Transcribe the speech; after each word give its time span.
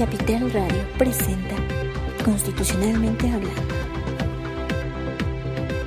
Capital 0.00 0.50
Radio 0.50 0.82
presenta 0.96 1.56
Constitucionalmente 2.24 3.28
Hablando. 3.28 3.62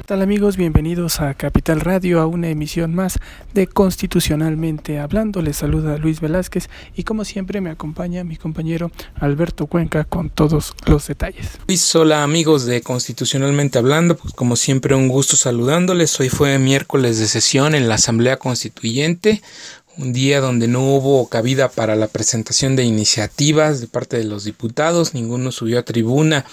Hola 0.08 0.22
amigos? 0.22 0.56
Bienvenidos 0.56 1.20
a 1.20 1.34
Capital 1.34 1.80
Radio, 1.80 2.22
a 2.22 2.28
una 2.28 2.50
emisión 2.50 2.94
más 2.94 3.18
de 3.56 3.66
Constitucionalmente 3.66 5.00
Hablando. 5.00 5.42
Les 5.42 5.58
saluda 5.58 5.98
Luis 5.98 6.22
Velázquez 6.22 6.70
y 6.96 7.06
como 7.06 7.26
siempre 7.26 7.60
me 7.60 7.72
acompaña 7.72 8.24
mi 8.24 8.38
compañero 8.38 8.92
Alberto 9.16 9.66
Cuenca 9.66 10.04
con 10.04 10.30
todos 10.30 10.76
los 10.86 11.08
detalles. 11.08 11.58
Hola 11.96 12.22
amigos 12.22 12.68
de 12.68 12.82
Constitucionalmente 12.82 13.80
Hablando, 13.80 14.16
pues 14.16 14.36
como 14.36 14.58
siempre 14.58 14.94
un 14.94 15.08
gusto 15.08 15.36
saludándoles. 15.38 16.20
Hoy 16.20 16.30
fue 16.30 16.60
miércoles 16.60 17.18
de 17.18 17.26
sesión 17.26 17.74
en 17.74 17.90
la 17.90 17.96
Asamblea 17.96 18.38
Constituyente 18.38 19.42
un 19.98 20.14
día 20.14 20.42
donde 20.42 20.68
no 20.68 20.96
hubo 20.96 21.28
cabida 21.28 21.70
para 21.70 21.96
la 21.96 22.08
presentación 22.08 22.76
de 22.76 22.84
iniciativas 22.84 23.82
de 23.82 23.88
parte 23.88 24.18
de 24.18 24.24
los 24.24 24.44
diputados, 24.44 25.14
ninguno 25.14 25.52
subió 25.52 25.80
a 25.80 25.84
tribuna 25.84 26.46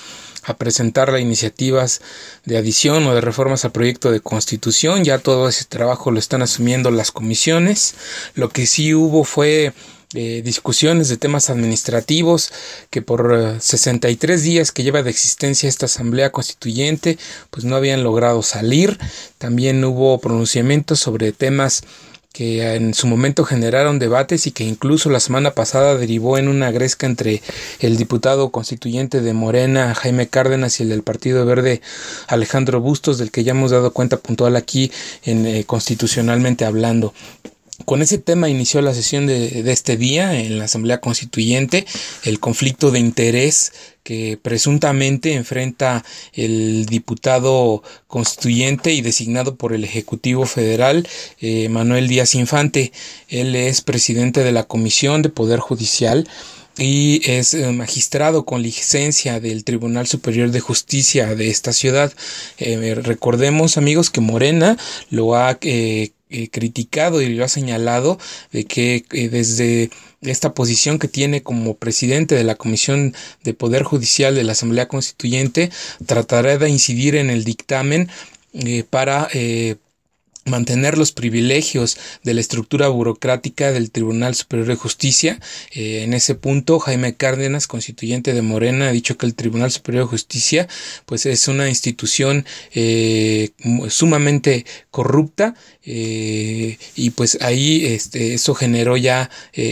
a 0.44 0.56
presentar 0.56 1.12
las 1.12 1.20
iniciativas 1.20 2.00
de 2.44 2.56
adición 2.56 3.06
o 3.06 3.14
de 3.14 3.20
reformas 3.20 3.64
al 3.64 3.72
proyecto 3.72 4.10
de 4.10 4.20
constitución, 4.20 5.04
ya 5.04 5.18
todo 5.18 5.48
ese 5.48 5.64
trabajo 5.64 6.10
lo 6.10 6.18
están 6.18 6.42
asumiendo 6.42 6.90
las 6.90 7.12
comisiones, 7.12 7.94
lo 8.34 8.48
que 8.48 8.66
sí 8.66 8.94
hubo 8.94 9.24
fue 9.24 9.72
eh, 10.12 10.42
discusiones 10.44 11.08
de 11.08 11.18
temas 11.18 11.50
administrativos 11.50 12.52
que 12.90 13.00
por 13.00 13.60
63 13.60 14.40
eh, 14.40 14.42
días 14.42 14.72
que 14.72 14.82
lleva 14.82 15.04
de 15.04 15.10
existencia 15.10 15.68
esta 15.68 15.86
asamblea 15.86 16.32
constituyente 16.32 17.16
pues 17.50 17.64
no 17.64 17.76
habían 17.76 18.02
logrado 18.02 18.42
salir. 18.42 18.98
También 19.38 19.84
hubo 19.84 20.18
pronunciamientos 20.18 20.98
sobre 20.98 21.30
temas 21.30 21.84
que 22.32 22.74
en 22.74 22.94
su 22.94 23.06
momento 23.06 23.44
generaron 23.44 23.98
debates 23.98 24.46
y 24.46 24.52
que 24.52 24.64
incluso 24.64 25.10
la 25.10 25.20
semana 25.20 25.50
pasada 25.52 25.96
derivó 25.96 26.38
en 26.38 26.48
una 26.48 26.70
gresca 26.70 27.06
entre 27.06 27.42
el 27.80 27.96
diputado 27.96 28.50
constituyente 28.50 29.20
de 29.20 29.32
Morena, 29.32 29.94
Jaime 29.94 30.28
Cárdenas, 30.28 30.78
y 30.78 30.84
el 30.84 30.90
del 30.90 31.02
Partido 31.02 31.44
Verde, 31.44 31.80
Alejandro 32.28 32.80
Bustos, 32.80 33.18
del 33.18 33.30
que 33.30 33.42
ya 33.42 33.50
hemos 33.50 33.72
dado 33.72 33.92
cuenta 33.92 34.16
puntual 34.16 34.56
aquí 34.56 34.92
en 35.24 35.46
eh, 35.46 35.64
constitucionalmente 35.64 36.64
hablando. 36.64 37.12
Con 37.90 38.02
ese 38.02 38.18
tema 38.18 38.48
inició 38.48 38.80
la 38.82 38.94
sesión 38.94 39.26
de, 39.26 39.68
este 39.68 39.96
día 39.96 40.38
en 40.38 40.60
la 40.60 40.66
Asamblea 40.66 41.00
Constituyente, 41.00 41.86
el 42.22 42.38
conflicto 42.38 42.92
de 42.92 43.00
interés 43.00 43.72
que 44.04 44.38
presuntamente 44.40 45.34
enfrenta 45.34 46.04
el 46.32 46.86
diputado 46.86 47.82
constituyente 48.06 48.92
y 48.92 49.00
designado 49.00 49.56
por 49.56 49.72
el 49.72 49.82
Ejecutivo 49.82 50.46
Federal, 50.46 51.08
eh, 51.40 51.68
Manuel 51.68 52.06
Díaz 52.06 52.36
Infante. 52.36 52.92
Él 53.26 53.56
es 53.56 53.80
presidente 53.80 54.44
de 54.44 54.52
la 54.52 54.68
Comisión 54.68 55.22
de 55.22 55.30
Poder 55.30 55.58
Judicial 55.58 56.28
y 56.80 57.20
es 57.30 57.54
eh, 57.54 57.70
magistrado 57.70 58.44
con 58.44 58.62
licencia 58.62 59.38
del 59.38 59.62
Tribunal 59.62 60.08
Superior 60.08 60.50
de 60.50 60.58
Justicia 60.58 61.36
de 61.36 61.50
esta 61.50 61.72
ciudad. 61.72 62.12
Eh, 62.58 62.96
recordemos 63.00 63.76
amigos 63.76 64.10
que 64.10 64.20
Morena 64.20 64.76
lo 65.10 65.36
ha 65.36 65.58
eh, 66.32 66.48
criticado 66.48 67.20
y 67.20 67.34
lo 67.34 67.44
ha 67.44 67.48
señalado 67.48 68.16
de 68.52 68.64
que 68.64 69.04
eh, 69.10 69.28
desde 69.28 69.90
esta 70.20 70.54
posición 70.54 71.00
que 71.00 71.08
tiene 71.08 71.42
como 71.42 71.74
presidente 71.74 72.36
de 72.36 72.44
la 72.44 72.54
Comisión 72.54 73.16
de 73.42 73.52
Poder 73.52 73.82
Judicial 73.82 74.36
de 74.36 74.44
la 74.44 74.52
Asamblea 74.52 74.86
Constituyente 74.86 75.70
tratará 76.06 76.56
de 76.56 76.68
incidir 76.68 77.16
en 77.16 77.30
el 77.30 77.42
dictamen 77.42 78.10
eh, 78.52 78.84
para 78.88 79.28
mantener 80.50 80.98
los 80.98 81.12
privilegios 81.12 81.96
de 82.22 82.34
la 82.34 82.40
estructura 82.40 82.88
burocrática 82.88 83.72
del 83.72 83.90
Tribunal 83.90 84.34
Superior 84.34 84.68
de 84.68 84.74
Justicia. 84.74 85.40
Eh, 85.72 86.02
en 86.02 86.12
ese 86.12 86.34
punto, 86.34 86.78
Jaime 86.78 87.14
Cárdenas, 87.14 87.66
constituyente 87.66 88.34
de 88.34 88.42
Morena, 88.42 88.88
ha 88.88 88.92
dicho 88.92 89.16
que 89.16 89.26
el 89.26 89.34
Tribunal 89.34 89.70
Superior 89.70 90.04
de 90.04 90.10
Justicia 90.10 90.68
pues 91.06 91.24
es 91.26 91.48
una 91.48 91.68
institución 91.68 92.44
eh, 92.74 93.50
sumamente 93.88 94.66
corrupta 94.90 95.54
eh, 95.82 96.76
y 96.96 97.10
pues 97.10 97.38
ahí 97.40 97.86
este, 97.86 98.34
eso 98.34 98.54
generó 98.54 98.96
ya 98.96 99.30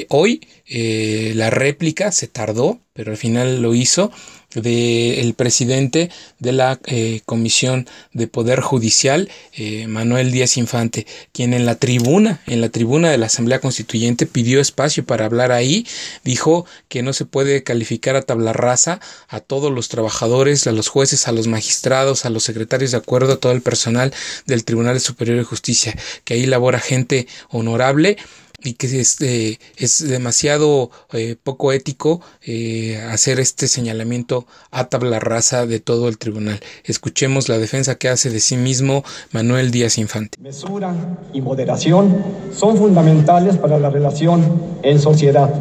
hoy 0.09 0.41
la 0.71 1.49
réplica, 1.51 2.13
se 2.13 2.29
tardó, 2.29 2.81
pero 2.93 3.11
al 3.11 3.17
final 3.17 3.63
lo 3.63 3.75
hizo 3.75 4.11
del 4.55 5.35
presidente 5.35 6.11
de 6.39 6.53
la 6.53 6.81
eh, 6.87 7.21
Comisión 7.27 7.87
de 8.13 8.29
Poder 8.29 8.61
Judicial, 8.61 9.29
eh, 9.53 9.87
Manuel 9.89 10.33
Díaz 10.33 10.57
Infante, 10.57 11.07
quien 11.33 11.53
en 11.53 11.67
la 11.67 11.75
tribuna, 11.75 12.41
en 12.47 12.63
la 12.63 12.71
tribuna 12.71 13.11
de 13.11 13.19
la 13.19 13.27
Asamblea 13.27 13.61
Constituyente 13.61 14.27
pidió 14.27 14.61
espacio 14.61 15.05
para 15.05 15.27
hablar 15.27 15.53
ahí, 15.53 15.87
dijo 16.25 16.65
que 16.89 17.03
no 17.03 17.13
se 17.13 17.27
puede 17.27 17.63
calificar 17.63 18.17
a 18.17 18.23
tabla 18.23 18.55
rasa 18.55 19.01
a 19.29 19.41
todos 19.41 19.71
los 19.71 19.89
trabajadores, 19.89 20.67
a 20.67 20.73
los 20.73 20.89
jueces, 20.89 21.29
a 21.29 21.33
los 21.33 21.47
magistrados, 21.47 22.25
a 22.25 22.31
los 22.31 22.45
secretarios 22.45 22.93
de 22.93 22.97
acuerdo, 22.97 23.35
a 23.35 23.41
todo 23.41 23.53
el 23.53 23.61
personal 23.61 24.15
del 24.47 24.65
Tribunal 24.65 24.99
Superior 25.01 25.37
de 25.37 25.45
Justicia, 25.45 25.95
que 26.25 26.35
ahí 26.35 26.47
labora 26.47 26.81
gente 26.81 27.29
honorable 27.51 28.17
y 28.63 28.75
que 28.75 28.87
es, 28.87 28.93
este, 28.95 29.59
es 29.77 30.07
demasiado 30.09 30.91
eh, 31.13 31.37
poco 31.43 31.73
ético 31.73 32.21
eh, 32.45 33.01
hacer 33.11 33.39
este 33.39 33.69
señalamiento 33.69 34.47
a 34.71 34.89
tabla 34.89 35.21
rasa 35.21 35.67
de 35.67 35.79
todo 35.79 36.09
el 36.09 36.19
tribunal. 36.19 36.61
Escuchemos 36.85 37.49
la 37.49 37.59
defensa 37.59 37.95
que 37.95 38.09
hace 38.09 38.31
de 38.31 38.41
sí 38.41 38.57
mismo 38.57 39.05
Manuel 39.33 39.71
Díaz 39.71 39.99
Infante. 39.99 40.39
Mesura 40.41 40.93
y 41.33 41.41
moderación 41.41 42.17
son 42.53 42.77
fundamentales 42.77 43.57
para 43.57 43.79
la 43.79 43.91
relación 43.91 44.61
en 44.83 45.01
sociedad. 45.01 45.55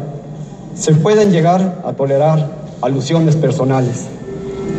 Se 0.74 0.94
pueden 0.94 1.30
llegar 1.30 1.82
a 1.84 1.92
tolerar 1.92 2.50
alusiones 2.82 3.36
personales, 3.36 4.06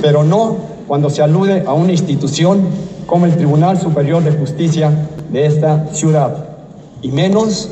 pero 0.02 0.24
no 0.24 0.58
cuando 0.88 1.10
se 1.10 1.22
alude 1.22 1.64
a 1.66 1.74
una 1.74 1.92
institución 1.92 2.68
como 3.06 3.26
el 3.26 3.36
Tribunal 3.38 3.80
Superior 3.80 4.24
de 4.24 4.32
Justicia 4.32 4.92
de 5.32 5.46
esta 5.46 5.94
ciudad, 5.94 6.50
y 7.02 7.12
menos 7.12 7.70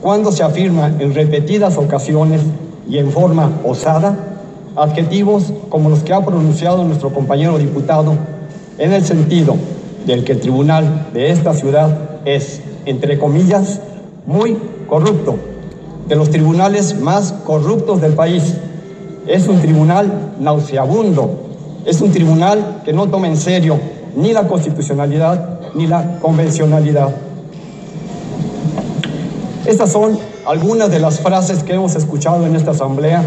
cuando 0.00 0.32
se 0.32 0.42
afirma 0.42 0.92
en 0.98 1.14
repetidas 1.14 1.78
ocasiones 1.78 2.42
y 2.88 2.98
en 2.98 3.10
forma 3.10 3.50
osada 3.64 4.16
adjetivos 4.76 5.52
como 5.68 5.88
los 5.88 6.00
que 6.00 6.12
ha 6.12 6.24
pronunciado 6.24 6.84
nuestro 6.84 7.12
compañero 7.12 7.58
diputado 7.58 8.14
en 8.78 8.92
el 8.92 9.04
sentido 9.04 9.56
del 10.06 10.24
que 10.24 10.32
el 10.32 10.40
tribunal 10.40 11.08
de 11.12 11.30
esta 11.30 11.54
ciudad 11.54 12.20
es, 12.24 12.60
entre 12.84 13.18
comillas, 13.18 13.80
muy 14.26 14.56
corrupto, 14.86 15.36
de 16.08 16.14
los 16.14 16.30
tribunales 16.30 17.00
más 17.00 17.32
corruptos 17.32 18.00
del 18.00 18.12
país. 18.12 18.54
Es 19.26 19.48
un 19.48 19.60
tribunal 19.60 20.34
nauseabundo, 20.38 21.30
es 21.84 22.00
un 22.00 22.12
tribunal 22.12 22.82
que 22.84 22.92
no 22.92 23.08
toma 23.08 23.28
en 23.28 23.36
serio 23.36 23.78
ni 24.16 24.32
la 24.32 24.46
constitucionalidad 24.46 25.60
ni 25.74 25.86
la 25.86 26.18
convencionalidad. 26.20 27.10
Estas 29.66 29.90
son 29.90 30.16
algunas 30.46 30.90
de 30.90 31.00
las 31.00 31.18
frases 31.18 31.64
que 31.64 31.74
hemos 31.74 31.96
escuchado 31.96 32.46
en 32.46 32.54
esta 32.54 32.70
asamblea 32.70 33.22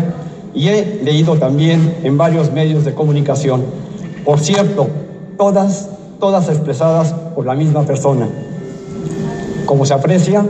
y 0.53 0.69
he 0.69 1.01
leído 1.03 1.35
también 1.35 1.97
en 2.03 2.17
varios 2.17 2.51
medios 2.53 2.85
de 2.85 2.93
comunicación. 2.93 3.65
Por 4.23 4.39
cierto, 4.39 4.87
todas, 5.37 5.89
todas 6.17 6.47
expresadas 6.47 7.13
por 7.35 7.45
la 7.45 7.55
misma 7.55 7.83
persona. 7.83 8.29
Como 9.65 9.85
se 9.85 9.93
aprecia, 9.93 10.45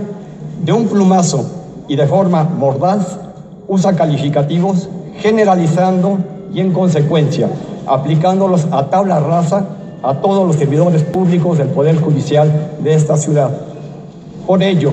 de 0.64 0.72
un 0.74 0.88
plumazo 0.88 1.50
y 1.88 1.96
de 1.96 2.06
forma 2.06 2.44
mordaz, 2.44 3.18
usa 3.68 3.96
calificativos 3.96 4.90
generalizando 5.18 6.20
y 6.54 6.60
en 6.60 6.72
consecuencia 6.72 7.50
aplicándolos 7.88 8.68
a 8.72 8.92
tabla 8.92 9.20
rasa 9.20 9.66
a 10.04 10.14
todos 10.22 10.46
los 10.46 10.56
servidores 10.56 11.02
públicos 11.02 11.58
del 11.58 11.70
Poder 11.70 12.00
Judicial 12.00 12.74
de 12.80 12.94
esta 12.94 13.18
ciudad. 13.18 13.50
Por 14.46 14.62
ello, 14.62 14.92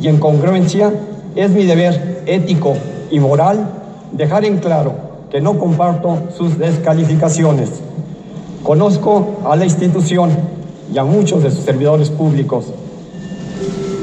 y 0.00 0.08
en 0.08 0.18
congruencia, 0.18 0.92
es 1.34 1.50
mi 1.50 1.64
deber 1.64 2.22
ético 2.26 2.74
y 3.10 3.20
moral 3.20 3.68
dejar 4.12 4.44
en 4.44 4.58
claro 4.58 4.94
que 5.30 5.40
no 5.40 5.58
comparto 5.58 6.18
sus 6.36 6.58
descalificaciones. 6.58 7.70
Conozco 8.62 9.40
a 9.48 9.56
la 9.56 9.64
institución 9.64 10.30
y 10.92 10.98
a 10.98 11.04
muchos 11.04 11.42
de 11.42 11.50
sus 11.50 11.64
servidores 11.64 12.10
públicos, 12.10 12.66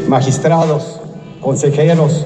magistrados, 0.07 0.99
consejeros, 1.41 2.25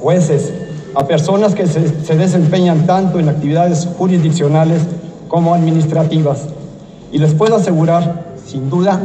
jueces, 0.00 0.52
a 0.94 1.06
personas 1.06 1.54
que 1.54 1.66
se, 1.66 2.04
se, 2.04 2.16
desempeñan 2.16 2.86
tanto 2.86 3.18
en 3.18 3.28
actividades 3.28 3.88
jurisdiccionales 3.98 4.82
como 5.28 5.54
administrativas. 5.54 6.44
Y 7.10 7.18
les 7.18 7.34
puedo 7.34 7.56
asegurar, 7.56 8.36
sin 8.46 8.70
duda, 8.70 9.00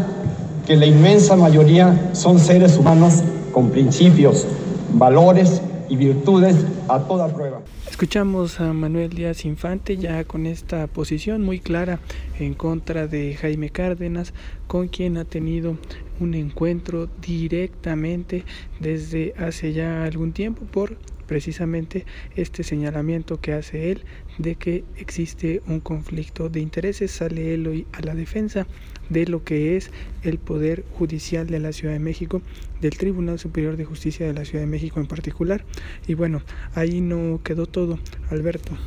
que 0.68 0.78
la 0.78 0.86
inmensa 0.86 1.36
mayoría 1.36 2.12
son 2.14 2.38
seres 2.40 2.78
humanos 2.78 3.24
con 3.60 3.72
principios, 3.72 4.48
valores 4.94 5.62
y 5.90 5.98
virtudes 5.98 6.56
a 6.88 6.98
toda 7.00 7.28
prueba. 7.28 7.60
Escuchamos 7.92 8.62
a 8.62 8.72
Manuel 8.72 9.10
Díaz 9.10 9.44
Infante 9.44 9.98
ya 9.98 10.24
con 10.24 10.46
esta 10.46 10.88
posición 10.88 11.42
muy 11.42 11.60
clara 11.60 12.00
en 12.40 12.54
contra 12.54 13.08
de 13.08 13.36
Jaime 13.36 13.70
Cárdenas, 13.70 14.34
con 14.68 14.88
quien 14.88 15.18
ha 15.18 15.26
tenido 15.26 15.76
un 16.22 16.36
encuentro 16.36 17.10
directamente 17.22 18.46
desde 18.80 19.34
hace 19.38 19.74
ya 19.74 20.06
algún 20.06 20.32
tiempo 20.32 20.62
por 20.64 20.96
precisamente 21.28 22.06
este 22.38 22.64
señalamiento 22.64 23.42
que 23.42 23.52
hace 23.52 23.92
él 23.92 24.06
de 24.38 24.56
que 24.56 24.86
existe 24.96 25.62
un 25.68 25.82
conflicto 25.82 26.48
de 26.48 26.62
intereses. 26.62 27.12
Sale 27.12 27.56
él 27.56 27.68
hoy 27.68 27.88
a 27.92 28.00
la 28.04 28.16
defensa 28.16 28.68
de 29.10 29.26
lo 29.26 29.44
que 29.44 29.78
es 29.78 29.92
el 30.24 30.38
Poder 30.38 30.86
Judicial 30.98 31.48
de 31.48 31.60
la 31.60 31.74
Ciudad 31.74 31.94
de 31.94 32.00
México, 32.00 32.42
del 32.82 32.98
Tribunal 32.98 33.40
Superior 33.40 33.78
de 33.78 33.86
Justicia 33.86 34.26
de 34.26 34.34
la 34.34 34.46
Ciudad 34.46 34.62
de 34.62 34.70
México 34.70 35.00
en 35.00 35.08
particular. 35.08 35.66
Y 36.08 36.14
bueno, 36.14 36.44
ahí 36.74 37.02
no 37.02 37.42
quedó 37.44 37.66
todo, 37.66 38.00
Alberto. 38.30 38.78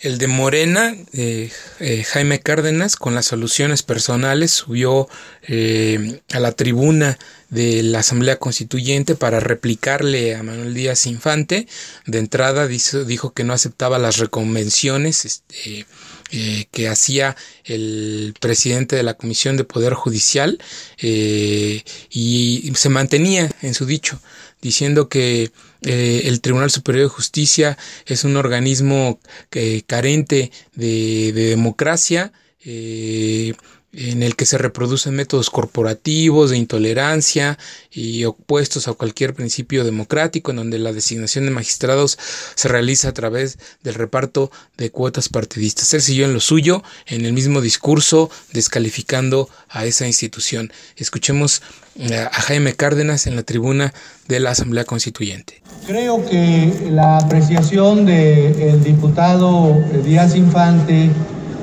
El 0.00 0.18
de 0.18 0.28
Morena, 0.28 0.94
eh, 1.12 1.50
eh, 1.80 2.04
Jaime 2.04 2.38
Cárdenas, 2.38 2.94
con 2.94 3.16
las 3.16 3.26
soluciones 3.26 3.82
personales, 3.82 4.52
subió 4.52 5.08
eh, 5.42 6.20
a 6.32 6.38
la 6.38 6.52
tribuna 6.52 7.18
de 7.50 7.82
la 7.82 8.00
Asamblea 8.00 8.38
Constituyente 8.38 9.16
para 9.16 9.40
replicarle 9.40 10.36
a 10.36 10.44
Manuel 10.44 10.74
Díaz 10.74 11.06
Infante. 11.06 11.66
De 12.06 12.18
entrada 12.18 12.68
dijo, 12.68 13.32
que 13.32 13.42
no 13.42 13.52
aceptaba 13.52 13.98
las 13.98 14.18
reconvenciones 14.18 15.24
este, 15.24 15.84
que 16.30 16.88
hacía 16.88 17.36
el 17.64 18.34
presidente 18.40 18.96
de 18.96 19.02
la 19.02 19.14
Comisión 19.14 19.56
de 19.56 19.64
Poder 19.64 19.94
Judicial 19.94 20.58
y 21.00 22.72
se 22.74 22.88
mantenía 22.88 23.50
en 23.62 23.74
su 23.74 23.86
dicho, 23.86 24.20
diciendo 24.60 25.08
que 25.08 25.50
eh, 25.82 26.22
el 26.24 26.40
Tribunal 26.40 26.70
Superior 26.70 27.04
de 27.04 27.14
Justicia 27.14 27.78
es 28.06 28.24
un 28.24 28.36
organismo 28.36 29.20
que, 29.50 29.82
carente 29.86 30.50
de, 30.74 31.32
democracia, 31.32 32.32
eh, 32.64 33.54
en 33.92 34.22
el 34.22 34.36
que 34.36 34.44
se 34.44 34.58
reproducen 34.58 35.14
métodos 35.14 35.48
corporativos 35.48 36.50
de 36.50 36.58
intolerancia 36.58 37.58
y 37.90 38.24
opuestos 38.24 38.86
a 38.86 38.92
cualquier 38.92 39.34
principio 39.34 39.82
democrático, 39.82 40.50
en 40.50 40.58
donde 40.58 40.78
la 40.78 40.92
designación 40.92 41.46
de 41.46 41.50
magistrados 41.50 42.18
se 42.54 42.68
realiza 42.68 43.08
a 43.08 43.12
través 43.12 43.58
del 43.82 43.94
reparto 43.94 44.50
de 44.76 44.90
cuotas 44.90 45.30
partidistas. 45.30 45.94
Él 45.94 46.02
siguió 46.02 46.26
en 46.26 46.34
lo 46.34 46.40
suyo, 46.40 46.82
en 47.06 47.24
el 47.24 47.32
mismo 47.32 47.62
discurso, 47.62 48.30
descalificando 48.52 49.48
a 49.70 49.86
esa 49.86 50.06
institución. 50.06 50.70
Escuchemos 50.96 51.62
eh, 51.96 52.14
a 52.14 52.40
Jaime 52.42 52.74
Cárdenas 52.74 53.26
en 53.26 53.36
la 53.36 53.42
tribuna 53.42 53.94
de 54.28 54.40
la 54.40 54.50
Asamblea 54.50 54.84
Constituyente. 54.84 55.62
Creo 55.86 56.26
que 56.28 56.90
la 56.90 57.16
apreciación 57.16 58.04
del 58.04 58.84
diputado 58.84 59.82
Díaz 60.04 60.36
Infante 60.36 61.10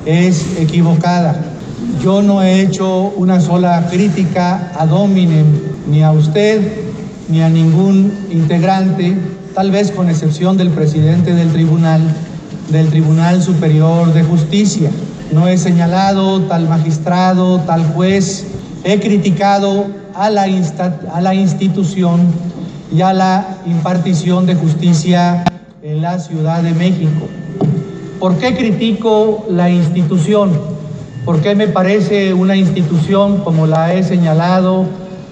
es 0.08 0.44
equivocada 0.58 1.55
yo 2.02 2.22
no 2.22 2.42
he 2.44 2.62
hecho 2.62 3.14
una 3.16 3.40
sola 3.40 3.88
crítica 3.90 4.72
a 4.78 4.86
Dominem, 4.86 5.46
ni 5.88 6.04
a 6.04 6.12
usted, 6.12 6.62
ni 7.30 7.42
a 7.42 7.50
ningún 7.50 8.12
integrante, 8.32 9.16
tal 9.54 9.72
vez 9.72 9.92
con 9.92 10.10
excepción 10.10 10.58
del 10.58 10.70
presidente 10.70 11.34
del 11.34 11.52
tribunal, 11.52 12.02
del 12.70 12.90
Tribunal 12.90 13.42
Superior 13.42 14.14
de 14.14 14.24
Justicia. 14.24 14.92
No 15.32 15.48
he 15.48 15.58
señalado 15.58 16.42
tal 16.44 16.68
magistrado, 16.68 17.60
tal 17.62 17.84
juez, 17.94 18.46
he 18.84 19.00
criticado 19.00 19.88
a 20.14 20.30
la, 20.30 20.48
a 21.14 21.22
la 21.22 21.34
institución 21.34 22.22
y 22.92 23.02
a 23.02 23.14
la 23.14 23.58
impartición 23.66 24.46
de 24.46 24.56
justicia 24.56 25.44
en 25.82 26.02
la 26.02 26.20
Ciudad 26.20 26.62
de 26.62 26.74
México. 26.74 27.28
¿Por 28.20 28.38
qué 28.38 28.56
critico 28.56 29.46
la 29.50 29.70
institución? 29.70 30.75
Porque 31.26 31.56
me 31.56 31.68
parece 31.68 32.36
una 32.36 32.56
institución, 32.56 33.40
como 33.40 33.66
la 33.66 33.96
he 33.96 34.04
señalado, 34.04 34.86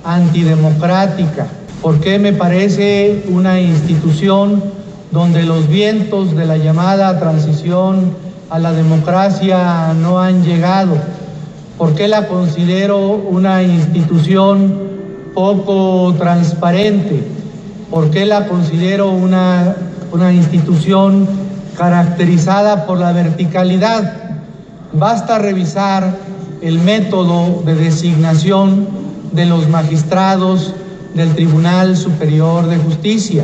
antidemocrática, 0.03 1.47
porque 1.83 2.17
me 2.17 2.33
parece 2.33 3.23
una 3.29 3.61
institución 3.61 4.63
donde 5.11 5.43
los 5.43 5.67
vientos 5.67 6.35
de 6.35 6.45
la 6.45 6.57
llamada 6.57 7.19
transición 7.19 8.15
a 8.49 8.57
la 8.57 8.73
democracia 8.73 9.93
no 9.93 10.19
han 10.19 10.43
llegado, 10.43 10.97
porque 11.77 12.07
la 12.07 12.27
considero 12.27 12.97
una 12.99 13.61
institución 13.61 14.73
poco 15.35 16.15
transparente, 16.17 17.23
porque 17.91 18.25
la 18.25 18.47
considero 18.47 19.11
una, 19.11 19.75
una 20.11 20.33
institución 20.33 21.27
caracterizada 21.77 22.87
por 22.87 22.97
la 22.97 23.11
verticalidad 23.11 24.22
Basta 24.93 25.39
revisar 25.39 26.15
el 26.61 26.77
método 26.77 27.63
de 27.65 27.73
designación 27.73 28.87
de 29.31 29.47
los 29.47 29.67
magistrados 29.67 30.75
del 31.15 31.33
Tribunal 31.33 31.97
Superior 31.97 32.67
de 32.67 32.77
Justicia. 32.77 33.43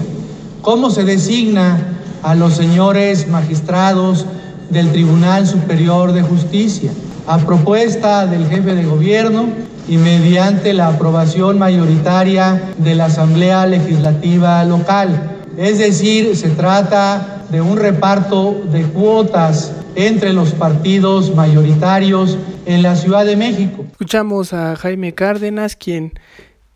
¿Cómo 0.62 0.92
se 0.92 1.06
designa 1.06 1.98
a 2.22 2.36
los 2.36 2.54
señores 2.54 3.28
magistrados 3.28 4.28
del 4.70 4.92
Tribunal 4.92 5.48
Superior 5.48 6.14
de 6.14 6.22
Justicia? 6.22 6.92
A 7.26 7.40
propuesta 7.40 8.28
del 8.28 8.48
jefe 8.48 8.76
de 8.76 8.86
gobierno 8.86 9.48
y 9.88 9.98
mediante 9.98 10.74
la 10.74 10.90
aprobación 10.90 11.58
mayoritaria 11.58 12.62
de 12.78 12.94
la 12.94 13.06
Asamblea 13.06 13.66
Legislativa 13.66 14.64
local. 14.66 15.40
Es 15.58 15.80
decir, 15.80 16.36
se 16.38 16.50
trata 16.50 17.42
de 17.50 17.60
un 17.60 17.78
reparto 17.78 18.56
de 18.72 18.84
cuotas 18.84 19.72
entre 20.00 20.32
los 20.32 20.54
partidos 20.54 21.36
mayoritarios 21.36 22.38
en 22.66 22.84
la 22.84 22.96
Ciudad 22.96 23.26
de 23.26 23.36
México. 23.36 23.86
Escuchamos 23.92 24.54
a 24.54 24.78
Jaime 24.78 25.14
Cárdenas, 25.14 25.76
quien 25.76 26.14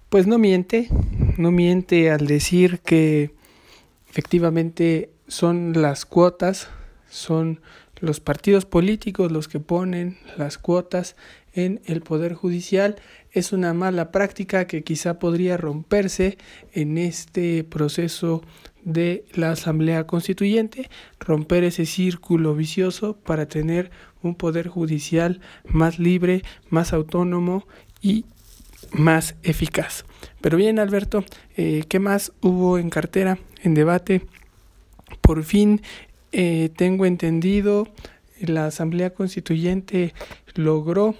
pues 0.10 0.28
no 0.28 0.38
miente, 0.38 0.90
no 1.38 1.50
miente 1.50 2.12
al 2.12 2.28
decir 2.28 2.82
que 2.82 3.34
efectivamente 4.10 5.10
son 5.30 5.82
las 5.82 6.06
cuotas, 6.06 6.68
son 7.10 7.62
los 8.02 8.20
partidos 8.20 8.66
políticos 8.66 9.32
los 9.32 9.48
que 9.48 9.62
ponen 9.62 10.18
las 10.38 10.58
cuotas 10.58 11.16
en 11.54 11.80
el 11.86 12.02
Poder 12.02 12.34
Judicial. 12.34 12.98
Es 13.32 13.54
una 13.54 13.74
mala 13.74 14.12
práctica 14.12 14.68
que 14.68 14.84
quizá 14.84 15.18
podría 15.20 15.56
romperse 15.56 16.38
en 16.74 16.98
este 16.98 17.64
proceso 17.64 18.42
de 18.86 19.26
la 19.34 19.52
Asamblea 19.52 20.06
Constituyente, 20.06 20.90
romper 21.20 21.64
ese 21.64 21.86
círculo 21.86 22.56
vicioso 22.56 23.16
para 23.16 23.48
tener 23.48 23.92
un 24.22 24.36
poder 24.36 24.68
judicial 24.68 25.42
más 25.66 26.00
libre, 26.00 26.44
más 26.70 26.94
autónomo 26.94 27.68
y 28.02 28.26
más 28.92 29.36
eficaz. 29.44 30.06
Pero 30.42 30.58
bien, 30.58 30.80
Alberto, 30.80 31.24
eh, 31.56 31.84
¿qué 31.88 32.00
más 32.00 32.32
hubo 32.42 32.78
en 32.78 32.90
cartera, 32.90 33.38
en 33.62 33.74
debate? 33.74 34.26
Por 35.22 35.44
fin 35.44 35.82
eh, 36.32 36.70
tengo 36.76 37.06
entendido, 37.06 37.88
la 38.40 38.66
Asamblea 38.66 39.12
Constituyente 39.12 40.14
logró 40.56 41.16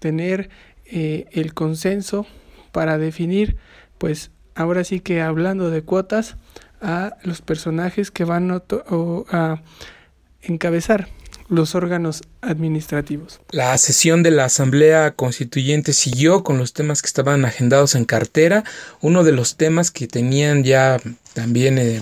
tener 0.00 0.50
eh, 0.84 1.26
el 1.32 1.54
consenso 1.54 2.26
para 2.72 2.98
definir, 2.98 3.56
pues 3.98 4.30
ahora 4.54 4.84
sí 4.84 5.00
que 5.00 5.20
hablando 5.22 5.70
de 5.70 5.82
cuotas, 5.82 6.36
a 6.80 7.16
los 7.22 7.40
personajes 7.40 8.10
que 8.10 8.24
van 8.24 8.50
a, 8.50 9.62
encabezar 10.40 11.08
los 11.48 11.74
órganos 11.74 12.22
administrativos. 12.42 13.40
La 13.50 13.76
sesión 13.78 14.22
de 14.22 14.30
la 14.30 14.44
Asamblea 14.44 15.12
Constituyente 15.12 15.92
siguió 15.92 16.44
con 16.44 16.58
los 16.58 16.72
temas 16.74 17.02
que 17.02 17.06
estaban 17.06 17.44
agendados 17.44 17.94
en 17.94 18.04
cartera. 18.04 18.64
Uno 19.00 19.24
de 19.24 19.32
los 19.32 19.56
temas 19.56 19.90
que 19.90 20.06
tenían 20.06 20.62
ya 20.62 20.98
también 21.34 21.78
eh, 21.78 22.00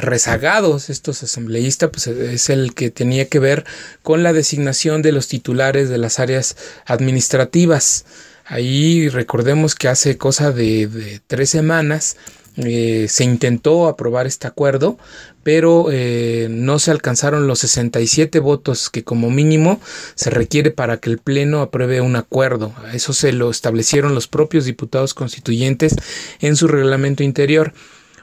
rezagados 0.00 0.90
estos 0.90 1.22
asambleístas 1.22 1.90
pues 1.90 2.06
es 2.06 2.48
el 2.50 2.74
que 2.74 2.90
tenía 2.90 3.28
que 3.28 3.38
ver 3.38 3.64
con 4.02 4.22
la 4.22 4.32
designación 4.32 5.02
de 5.02 5.12
los 5.12 5.28
titulares 5.28 5.88
de 5.88 5.98
las 5.98 6.18
áreas 6.18 6.56
administrativas. 6.86 8.06
Ahí 8.46 9.08
recordemos 9.08 9.74
que 9.74 9.88
hace 9.88 10.18
cosa 10.18 10.52
de 10.52 11.20
tres 11.26 11.50
semanas 11.50 12.16
eh, 12.56 13.06
se 13.08 13.24
intentó 13.24 13.88
aprobar 13.88 14.28
este 14.28 14.46
acuerdo, 14.46 14.96
pero 15.42 15.88
eh, 15.90 16.46
no 16.50 16.78
se 16.78 16.92
alcanzaron 16.92 17.48
los 17.48 17.58
67 17.58 18.38
votos 18.38 18.90
que 18.90 19.02
como 19.02 19.28
mínimo 19.28 19.80
se 20.14 20.30
requiere 20.30 20.70
para 20.70 20.98
que 20.98 21.10
el 21.10 21.18
Pleno 21.18 21.62
apruebe 21.62 22.00
un 22.00 22.14
acuerdo. 22.14 22.72
Eso 22.92 23.12
se 23.12 23.32
lo 23.32 23.50
establecieron 23.50 24.14
los 24.14 24.28
propios 24.28 24.66
diputados 24.66 25.14
constituyentes 25.14 25.96
en 26.40 26.54
su 26.54 26.68
reglamento 26.68 27.24
interior. 27.24 27.72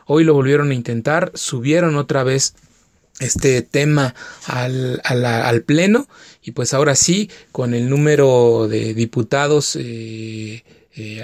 Hoy 0.06 0.24
lo 0.24 0.34
volvieron 0.34 0.72
a 0.72 0.76
intentar, 0.76 1.32
subieron 1.36 1.98
otra 1.98 2.24
vez 2.24 2.56
este 3.20 3.62
tema 3.62 4.16
al, 4.46 5.02
al, 5.04 5.62
Pleno 5.62 6.08
y 6.42 6.52
pues 6.52 6.74
ahora 6.74 6.96
sí, 6.96 7.30
con 7.52 7.74
el 7.74 7.90
número 7.90 8.68
de 8.70 8.94
diputados 8.94 9.78
eh, 9.80 10.64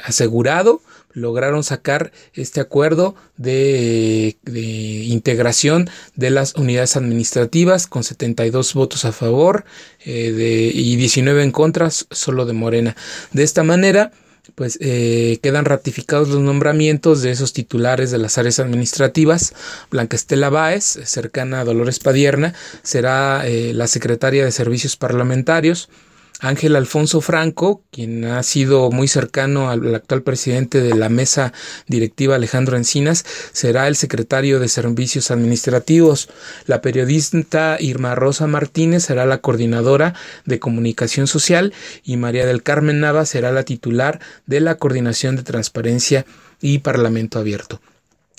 asegurado, 0.04 0.82
lograron 1.18 1.64
sacar 1.64 2.12
este 2.34 2.62
acuerdo 2.62 3.16
de, 3.38 4.38
integración 4.46 5.90
de 6.16 6.30
las 6.30 6.56
unidades 6.56 6.96
administrativas 6.96 7.88
con 7.88 8.04
72 8.04 8.74
votos 8.76 9.04
a 9.04 9.12
favor 9.12 9.66
eh, 10.06 10.72
y 10.74 10.96
19 10.96 11.44
en 11.44 11.52
contra 11.52 11.90
solo 11.90 12.46
de 12.46 12.54
Morena. 12.54 12.96
De 13.32 13.44
esta 13.44 13.64
manera, 13.64 14.12
pues 14.56 14.78
eh, 14.80 15.40
quedan 15.42 15.66
ratificados 15.66 16.30
los 16.30 16.40
nombramientos 16.40 17.22
de 17.22 17.32
esos 17.32 17.52
titulares 17.52 18.12
de 18.12 18.20
las 18.20 18.38
áreas 18.38 18.60
administrativas. 18.60 19.54
Blanca 19.90 20.16
Estela 20.16 20.50
Báez, 20.50 20.84
cercana 20.84 21.62
a 21.62 21.66
Dolores 21.66 22.00
Padierna, 22.00 22.54
será 22.84 23.48
eh, 23.48 23.74
la 23.74 23.88
secretaria 23.88 24.46
de 24.46 24.52
Servicios 24.52 24.96
Parlamentarios. 24.96 25.90
Ángel 26.40 26.76
Alfonso 26.76 27.22
Franco, 27.22 27.82
quien 27.92 28.26
ha 28.26 28.44
sido 28.44 28.92
muy 28.92 29.08
cercano 29.08 29.70
al, 29.70 29.96
actual 29.96 30.22
presidente 30.22 30.82
de 30.82 30.96
la 30.96 31.10
mesa 31.10 31.52
directiva 31.88 32.36
Alejandro 32.36 32.78
Encinas, 32.78 33.26
será 33.52 33.88
el 33.88 33.96
secretario 33.96 34.60
de 34.60 34.68
Servicios 34.68 35.32
Administrativos. 35.32 36.30
La 36.66 36.82
periodista 36.82 37.78
Irma 37.80 38.14
Rosa 38.14 38.46
Martínez 38.46 39.06
será 39.06 39.26
la 39.26 39.40
coordinadora 39.40 40.14
de 40.46 40.60
comunicación 40.60 41.28
social 41.28 41.74
y 42.04 42.18
María 42.18 42.46
del 42.46 42.64
Carmen 42.64 43.00
Nava 43.00 43.26
será 43.26 43.52
la 43.52 43.64
titular 43.64 44.20
de 44.46 44.60
la 44.60 44.76
coordinación 44.76 45.36
de 45.36 45.44
transparencia 45.44 46.26
y 46.62 46.80
Parlamento 46.80 47.40
Abierto. 47.40 47.82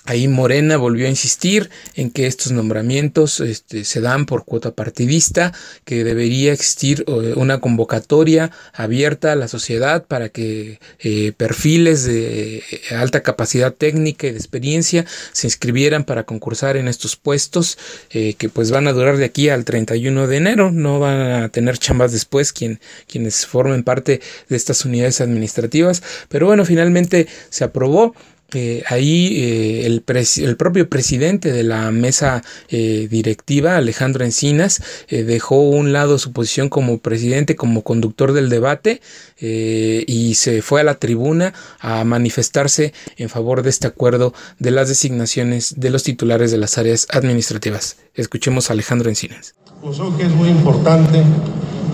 Ahí 0.08 0.26
Morena 0.26 0.78
volvió 0.78 1.04
a 1.04 1.10
insistir 1.10 1.68
en 1.94 2.10
que 2.10 2.26
estos 2.26 2.50
nombramientos 2.50 3.40
este, 3.40 3.84
se 3.84 4.00
dan 4.00 4.24
por 4.24 4.46
cuota 4.46 4.70
partidista, 4.70 5.52
que 5.84 6.02
debería 6.02 6.54
existir 6.54 7.04
eh, 7.06 7.34
una 7.36 7.60
convocatoria 7.60 8.50
abierta 8.72 9.32
a 9.32 9.36
la 9.36 9.48
sociedad 9.48 10.06
para 10.06 10.30
que 10.30 10.80
eh, 11.00 11.32
perfiles 11.36 12.04
de 12.04 12.56
eh, 12.56 12.80
alta 12.96 13.22
capacidad 13.22 13.74
técnica 13.74 14.26
y 14.26 14.30
de 14.30 14.38
experiencia 14.38 15.04
se 15.32 15.46
inscribieran 15.46 16.04
para 16.04 16.24
concursar 16.24 16.78
en 16.78 16.88
estos 16.88 17.16
puestos 17.16 17.76
que 18.08 18.48
pues 18.50 18.70
van 18.70 18.88
a 18.88 18.94
durar 18.94 19.18
de 19.18 19.26
aquí 19.26 19.50
al 19.50 19.66
31 19.66 20.26
de 20.26 20.36
enero, 20.38 20.72
no 20.72 21.00
van 21.00 21.20
a 21.20 21.48
tener 21.50 21.76
chambas 21.76 22.12
después 22.12 22.54
quien, 22.54 22.80
quienes 23.06 23.44
formen 23.44 23.84
parte 23.84 24.22
de 24.48 24.56
estas 24.56 24.86
unidades 24.86 25.20
administrativas, 25.20 26.02
pero 26.30 26.46
bueno, 26.46 26.64
finalmente 26.64 27.26
se 27.50 27.64
aprobó 27.64 28.14
eh, 28.54 28.82
ahí 28.88 29.42
eh, 29.42 29.86
el, 29.86 30.56
propio 30.56 30.88
presidente 30.88 31.52
de 31.52 31.64
la 31.64 31.90
mesa 31.90 32.42
eh, 32.70 33.06
directiva, 33.10 33.76
Alejandro 33.76 34.24
Encinas, 34.24 34.82
dejó 35.10 35.60
un 35.60 35.92
lado 35.92 36.18
su 36.18 36.32
posición 36.32 36.70
como 36.70 36.98
presidente, 36.98 37.56
como 37.56 37.82
conductor 37.82 38.32
del 38.32 38.48
debate 38.48 39.02
y 39.40 40.34
se 40.34 40.62
fue 40.62 40.80
a 40.80 40.84
la 40.84 40.94
tribuna 40.94 41.52
a 41.78 42.04
manifestarse 42.04 42.92
en 43.16 43.28
favor 43.28 43.62
de 43.62 43.70
este 43.70 43.86
acuerdo 43.86 44.32
de 44.58 44.70
las 44.70 44.88
designaciones 44.88 45.74
de 45.78 45.90
los 45.90 46.02
titulares 46.02 46.50
de 46.50 46.58
las 46.58 46.78
áreas 46.78 47.06
administrativas. 47.10 47.98
Escuchemos 48.14 48.70
a 48.70 48.72
Alejandro 48.72 49.10
Encinas. 49.10 49.54
Creo 49.80 50.16
que 50.16 50.24
es 50.24 50.32
muy 50.32 50.48
importante 50.48 51.22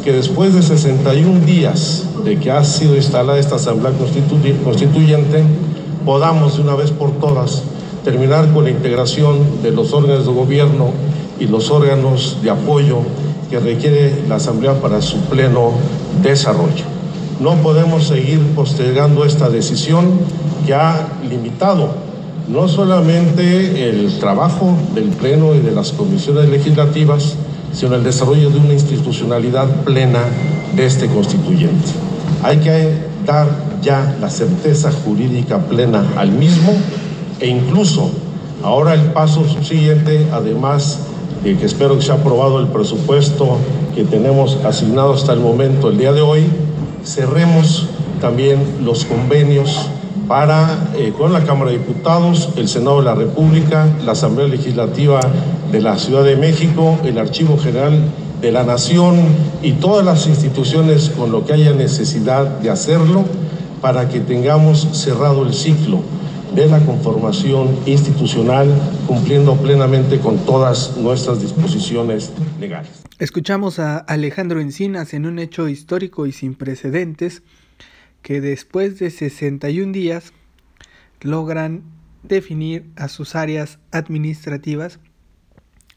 que 0.04 0.12
después 0.12 0.54
de 0.54 0.62
61 0.62 1.44
días 1.44 2.04
de 2.24 2.38
que 2.38 2.50
ha 2.50 2.64
sido 2.64 2.94
instalada 2.94 3.38
esta 3.38 3.56
Asamblea 3.56 3.92
Constituyente, 3.92 5.42
podamos 6.04 6.56
de 6.56 6.62
una 6.62 6.74
vez 6.74 6.90
por 6.90 7.12
todas 7.12 7.62
terminar 8.04 8.52
con 8.52 8.64
la 8.64 8.70
integración 8.70 9.62
de 9.62 9.70
los 9.70 9.92
órganos 9.92 10.26
de 10.26 10.32
gobierno 10.32 10.90
y 11.40 11.46
los 11.46 11.70
órganos 11.70 12.38
de 12.42 12.50
apoyo 12.50 12.98
que 13.50 13.58
requiere 13.58 14.24
la 14.28 14.36
Asamblea 14.36 14.74
para 14.80 15.00
su 15.00 15.16
pleno 15.22 15.72
desarrollo. 16.22 16.84
No 17.40 17.54
podemos 17.56 18.06
seguir 18.06 18.40
postergando 18.54 19.24
esta 19.24 19.48
decisión 19.48 20.20
que 20.66 20.74
ha 20.74 21.08
limitado 21.28 21.88
no 22.48 22.68
solamente 22.68 23.88
el 23.88 24.18
trabajo 24.18 24.76
del 24.94 25.08
Pleno 25.08 25.54
y 25.54 25.60
de 25.60 25.72
las 25.72 25.92
comisiones 25.92 26.48
legislativas, 26.48 27.36
sino 27.72 27.94
el 27.94 28.04
desarrollo 28.04 28.50
de 28.50 28.58
una 28.58 28.74
institucionalidad 28.74 29.66
plena 29.84 30.20
de 30.76 30.86
este 30.86 31.08
constituyente. 31.08 31.90
Hay 32.42 32.58
que 32.58 33.13
dar 33.24 33.48
ya 33.82 34.16
la 34.20 34.30
certeza 34.30 34.90
jurídica 34.92 35.58
plena 35.58 36.04
al 36.16 36.32
mismo 36.32 36.72
e 37.40 37.48
incluso 37.48 38.10
ahora 38.62 38.94
el 38.94 39.12
paso 39.12 39.44
siguiente, 39.62 40.26
además 40.32 41.00
de 41.42 41.56
que 41.56 41.66
espero 41.66 41.96
que 41.96 42.02
sea 42.02 42.14
aprobado 42.14 42.60
el 42.60 42.68
presupuesto 42.68 43.58
que 43.94 44.04
tenemos 44.04 44.58
asignado 44.64 45.12
hasta 45.12 45.32
el 45.32 45.40
momento, 45.40 45.90
el 45.90 45.98
día 45.98 46.12
de 46.12 46.22
hoy, 46.22 46.44
cerremos 47.04 47.86
también 48.20 48.60
los 48.82 49.04
convenios 49.04 49.88
para, 50.26 50.90
eh, 50.96 51.12
con 51.16 51.32
la 51.32 51.44
Cámara 51.44 51.70
de 51.70 51.78
Diputados, 51.78 52.48
el 52.56 52.68
Senado 52.68 53.00
de 53.00 53.04
la 53.04 53.14
República, 53.14 53.86
la 54.04 54.12
Asamblea 54.12 54.48
Legislativa 54.48 55.20
de 55.70 55.80
la 55.82 55.98
Ciudad 55.98 56.24
de 56.24 56.36
México, 56.36 56.98
el 57.04 57.18
Archivo 57.18 57.58
General 57.58 57.92
de 58.44 58.52
la 58.52 58.62
Nación 58.62 59.16
y 59.62 59.72
todas 59.72 60.04
las 60.04 60.26
instituciones 60.26 61.08
con 61.08 61.32
lo 61.32 61.46
que 61.46 61.54
haya 61.54 61.72
necesidad 61.72 62.44
de 62.60 62.68
hacerlo 62.68 63.24
para 63.80 64.10
que 64.10 64.20
tengamos 64.20 64.86
cerrado 64.92 65.46
el 65.46 65.54
ciclo 65.54 66.02
de 66.54 66.66
la 66.66 66.78
conformación 66.84 67.74
institucional, 67.86 68.68
cumpliendo 69.06 69.56
plenamente 69.56 70.18
con 70.20 70.36
todas 70.44 70.94
nuestras 70.98 71.40
disposiciones 71.40 72.32
legales. 72.60 73.02
Escuchamos 73.18 73.78
a 73.78 73.96
Alejandro 73.96 74.60
Encinas 74.60 75.14
en 75.14 75.24
un 75.24 75.38
hecho 75.38 75.66
histórico 75.66 76.26
y 76.26 76.32
sin 76.32 76.54
precedentes, 76.54 77.42
que 78.20 78.42
después 78.42 78.98
de 78.98 79.10
61 79.10 79.92
días 79.92 80.34
logran 81.22 81.82
definir 82.22 82.90
a 82.96 83.08
sus 83.08 83.36
áreas 83.36 83.78
administrativas, 83.90 84.98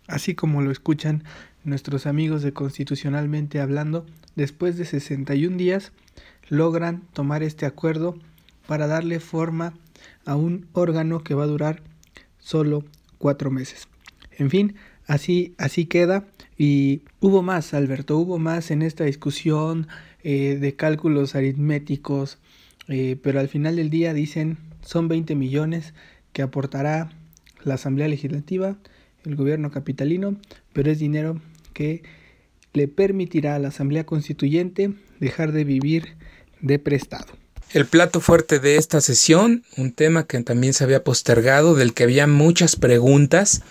así 0.07 0.33
como 0.33 0.61
lo 0.61 0.71
escuchan 0.71 1.25
nuestros 1.67 2.05
amigos 2.05 2.41
de 2.41 2.53
Constitucionalmente 2.53 3.59
Hablando, 3.59 4.05
después 4.35 4.77
de 4.77 4.85
61 4.85 5.57
días 5.57 5.91
logran 6.49 7.03
tomar 7.13 7.43
este 7.43 7.65
acuerdo 7.65 8.17
para 8.67 8.87
darle 8.87 9.19
forma 9.19 9.73
a 10.25 10.35
un 10.35 10.67
órgano 10.73 11.23
que 11.23 11.33
va 11.33 11.43
a 11.43 11.47
durar 11.47 11.83
solo 12.39 12.85
cuatro 13.17 13.51
meses. 13.51 13.87
En 14.31 14.49
fin, 14.49 14.75
así, 15.07 15.55
así 15.57 15.85
queda. 15.85 16.25
Y 16.57 17.01
hubo 17.19 17.41
más, 17.41 17.73
Alberto, 17.73 18.17
hubo 18.17 18.39
más 18.39 18.71
en 18.71 18.81
esta 18.81 19.03
discusión 19.03 19.87
eh, 20.23 20.57
de 20.59 20.75
cálculos 20.75 21.35
aritméticos, 21.35 22.37
eh, 22.87 23.17
pero 23.21 23.39
al 23.39 23.49
final 23.49 23.75
del 23.75 23.89
día 23.89 24.13
dicen 24.13 24.57
son 24.81 25.09
20 25.09 25.35
millones 25.35 25.93
que 26.31 26.41
aportará 26.41 27.09
la 27.63 27.73
Asamblea 27.73 28.07
Legislativa, 28.07 28.77
el 29.25 29.35
gobierno 29.35 29.69
capitalino, 29.69 30.37
pero 30.71 30.89
es 30.89 30.99
dinero 30.99 31.41
que 31.77 32.01
le 32.73 32.87
permitirá 32.87 33.53
a 33.53 33.59
la 33.59 33.67
Asamblea 33.67 34.03
Constituyente 34.03 34.93
dejar 35.19 35.51
de 35.51 35.63
vivir 35.63 36.17
de 36.59 36.79
prestado. 36.79 37.27
El 37.71 37.85
plato 37.85 38.19
fuerte 38.19 38.57
de 38.57 38.77
esta 38.77 38.99
sesión, 38.99 39.63
un 39.77 39.91
tema 39.91 40.25
que 40.25 40.41
también 40.41 40.73
se 40.73 40.83
había 40.83 41.03
postergado, 41.03 41.75
del 41.75 41.93
que 41.93 42.03
había 42.03 42.25
muchas 42.25 42.75
preguntas 42.77 43.61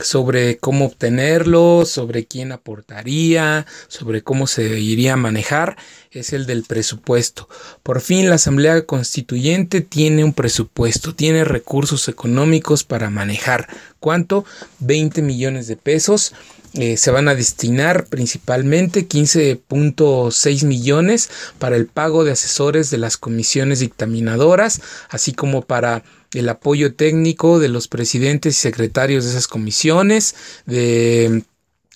sobre 0.00 0.56
cómo 0.56 0.86
obtenerlo, 0.86 1.84
sobre 1.84 2.24
quién 2.24 2.50
aportaría, 2.50 3.64
sobre 3.86 4.22
cómo 4.22 4.48
se 4.48 4.80
iría 4.80 5.12
a 5.12 5.16
manejar, 5.16 5.76
es 6.10 6.32
el 6.32 6.46
del 6.46 6.64
presupuesto. 6.64 7.48
Por 7.84 8.00
fin 8.00 8.28
la 8.28 8.36
Asamblea 8.36 8.86
Constituyente 8.86 9.82
tiene 9.82 10.24
un 10.24 10.32
presupuesto, 10.32 11.14
tiene 11.14 11.44
recursos 11.44 12.08
económicos 12.08 12.82
para 12.82 13.08
manejar. 13.08 13.68
¿Cuánto? 14.00 14.44
20 14.80 15.22
millones 15.22 15.68
de 15.68 15.76
pesos 15.76 16.32
eh, 16.74 16.96
se 16.96 17.10
van 17.10 17.28
a 17.28 17.34
destinar 17.34 18.06
principalmente 18.06 19.06
15.6 19.06 20.64
millones 20.64 21.30
para 21.58 21.76
el 21.76 21.86
pago 21.86 22.24
de 22.24 22.32
asesores 22.32 22.90
de 22.90 22.98
las 22.98 23.16
comisiones 23.18 23.80
dictaminadoras, 23.80 24.80
así 25.10 25.32
como 25.34 25.62
para 25.62 26.02
el 26.32 26.48
apoyo 26.48 26.94
técnico 26.94 27.58
de 27.58 27.68
los 27.68 27.88
presidentes 27.88 28.56
y 28.56 28.60
secretarios 28.60 29.24
de 29.24 29.30
esas 29.30 29.48
comisiones, 29.48 30.34
de 30.64 31.44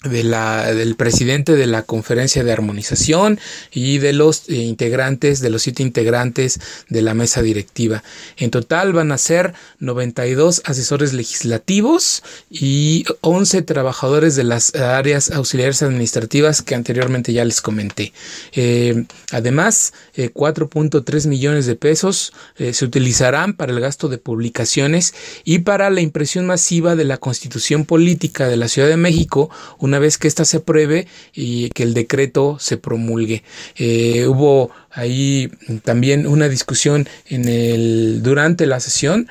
de 0.05 0.23
la, 0.25 0.75
del 0.75 0.95
presidente 0.95 1.57
de 1.57 1.67
la 1.67 1.83
conferencia 1.83 2.45
de 2.45 2.53
armonización 2.53 3.41
y 3.73 3.99
de 3.99 4.13
los 4.13 4.49
eh, 4.49 4.57
integrantes, 4.57 5.41
de 5.41 5.51
los 5.51 5.63
siete 5.63 5.83
integrantes 5.83 6.61
de 6.89 7.03
la 7.03 7.15
mesa 7.15 7.43
directiva. 7.43 8.03
En 8.37 8.51
total 8.51 8.93
van 8.93 9.11
a 9.11 9.19
ser 9.19 9.55
92 9.81 10.63
asesores 10.67 11.13
legislativos 11.13 12.23
y 12.51 13.05
11 13.23 13.63
trabajadores 13.63 14.37
de 14.37 14.45
las 14.45 14.75
áreas 14.75 15.31
auxiliares 15.31 15.83
administrativas 15.83 16.63
que 16.63 16.75
anteriormente 16.75 17.33
ya 17.33 17.45
les 17.45 17.63
comenté. 17.63 18.13
Eh, 18.53 19.05
además, 19.33 19.95
4.3 20.17 21.25
eh, 21.25 21.29
millones 21.29 21.67
de 21.67 21.75
pesos 21.75 22.33
se 22.57 22.85
utilizarán 22.85 23.55
para 23.55 23.73
el 23.73 23.81
gasto 23.81 24.09
de 24.09 24.19
publicaciones 24.19 25.15
y 25.45 25.61
para 25.61 25.91
la 25.91 26.01
impresión 26.01 26.47
masiva 26.47 26.97
de 26.97 27.05
la 27.05 27.17
constitución 27.17 27.85
política 27.85 28.49
de 28.49 28.57
la 28.57 28.69
Ciudad 28.69 28.89
de 28.89 28.97
México, 28.97 29.51
una 29.87 29.99
vez 29.99 30.19
que 30.19 30.29
ésta 30.29 30.45
se 30.45 30.59
apruebe 30.59 31.07
y 31.33 31.71
que 31.71 31.85
el 31.85 31.95
decreto 31.95 32.59
se 32.61 32.77
promulgue. 32.77 33.43
Eh, 33.77 34.27
hubo 34.27 34.71
ahí 34.91 35.51
también 35.85 36.27
una 36.27 36.49
discusión 36.49 37.09
en 37.29 37.49
el, 37.49 38.23
durante 38.23 38.67
la 38.67 38.81
sesión. 38.81 39.29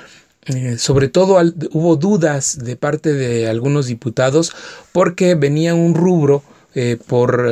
Eh, 0.48 0.78
sobre 0.78 1.10
todo 1.10 1.40
hubo 1.72 1.96
dudas 1.96 2.60
de 2.64 2.76
parte 2.76 3.14
de 3.14 3.48
algunos 3.48 3.88
diputados 3.88 4.54
porque 4.92 5.36
venía 5.36 5.74
un 5.74 5.96
rubro 5.96 6.44
eh, 6.76 6.98
por 7.08 7.50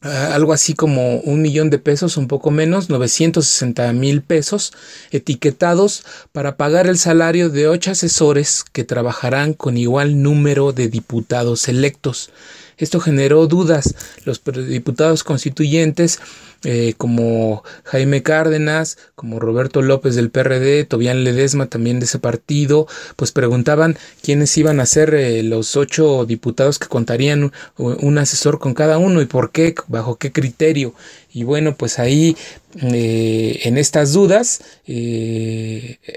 algo 0.00 0.52
así 0.52 0.74
como 0.74 1.18
un 1.18 1.42
millón 1.42 1.70
de 1.70 1.78
pesos, 1.78 2.16
un 2.16 2.28
poco 2.28 2.50
menos, 2.50 2.88
960 2.88 3.92
mil 3.94 4.22
pesos, 4.22 4.72
etiquetados 5.10 6.04
para 6.32 6.56
pagar 6.56 6.86
el 6.86 6.98
salario 6.98 7.48
de 7.48 7.66
ocho 7.66 7.90
asesores 7.90 8.64
que 8.72 8.84
trabajarán 8.84 9.54
con 9.54 9.76
igual 9.76 10.22
número 10.22 10.72
de 10.72 10.88
diputados 10.88 11.68
electos. 11.68 12.30
Esto 12.76 13.00
generó 13.00 13.48
dudas. 13.48 13.96
Los 14.24 14.40
diputados 14.68 15.24
constituyentes 15.24 16.20
eh, 16.64 16.94
como 16.96 17.62
Jaime 17.84 18.24
Cárdenas, 18.24 18.98
como 19.14 19.38
Roberto 19.38 19.80
López 19.80 20.16
del 20.16 20.30
PRD, 20.30 20.84
Tobián 20.84 21.22
Ledesma 21.22 21.66
también 21.66 22.00
de 22.00 22.06
ese 22.06 22.18
partido, 22.18 22.88
pues 23.14 23.30
preguntaban 23.30 23.96
quiénes 24.22 24.58
iban 24.58 24.80
a 24.80 24.86
ser 24.86 25.14
eh, 25.14 25.44
los 25.44 25.76
ocho 25.76 26.24
diputados 26.26 26.80
que 26.80 26.88
contarían 26.88 27.52
un 27.76 28.18
asesor 28.18 28.58
con 28.58 28.74
cada 28.74 28.98
uno 28.98 29.22
y 29.22 29.26
por 29.26 29.52
qué, 29.52 29.74
bajo 29.86 30.16
qué 30.16 30.32
criterio. 30.32 30.94
Y 31.32 31.44
bueno, 31.44 31.76
pues 31.76 32.00
ahí 32.00 32.36
eh, 32.82 33.60
en 33.62 33.78
estas 33.78 34.12
dudas 34.12 34.60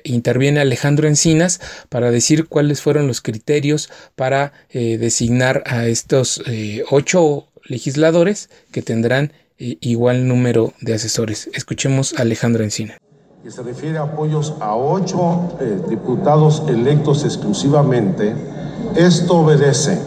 interviene 0.03 0.59
Alejandro 0.59 1.07
Encinas 1.07 1.59
para 1.89 2.09
decir 2.09 2.47
cuáles 2.47 2.81
fueron 2.81 3.05
los 3.05 3.21
criterios 3.21 3.91
para 4.15 4.53
designar 4.73 5.63
a 5.67 5.85
estos 5.85 6.41
ocho 6.89 7.50
legisladores 7.71 8.49
que 8.71 8.81
tendrán 8.81 9.31
igual 9.57 10.27
número 10.27 10.73
de 10.81 10.93
asesores. 10.93 11.49
Escuchemos 11.53 12.13
a 12.17 12.23
Alejandro 12.23 12.63
Encina. 12.63 12.97
Se 13.47 13.63
refiere 13.63 13.97
a 13.97 14.03
apoyos 14.03 14.53
a 14.59 14.75
ocho 14.75 15.57
eh, 15.59 15.79
diputados 15.89 16.63
electos 16.67 17.23
exclusivamente, 17.23 18.35
esto 18.95 19.39
obedece 19.39 19.97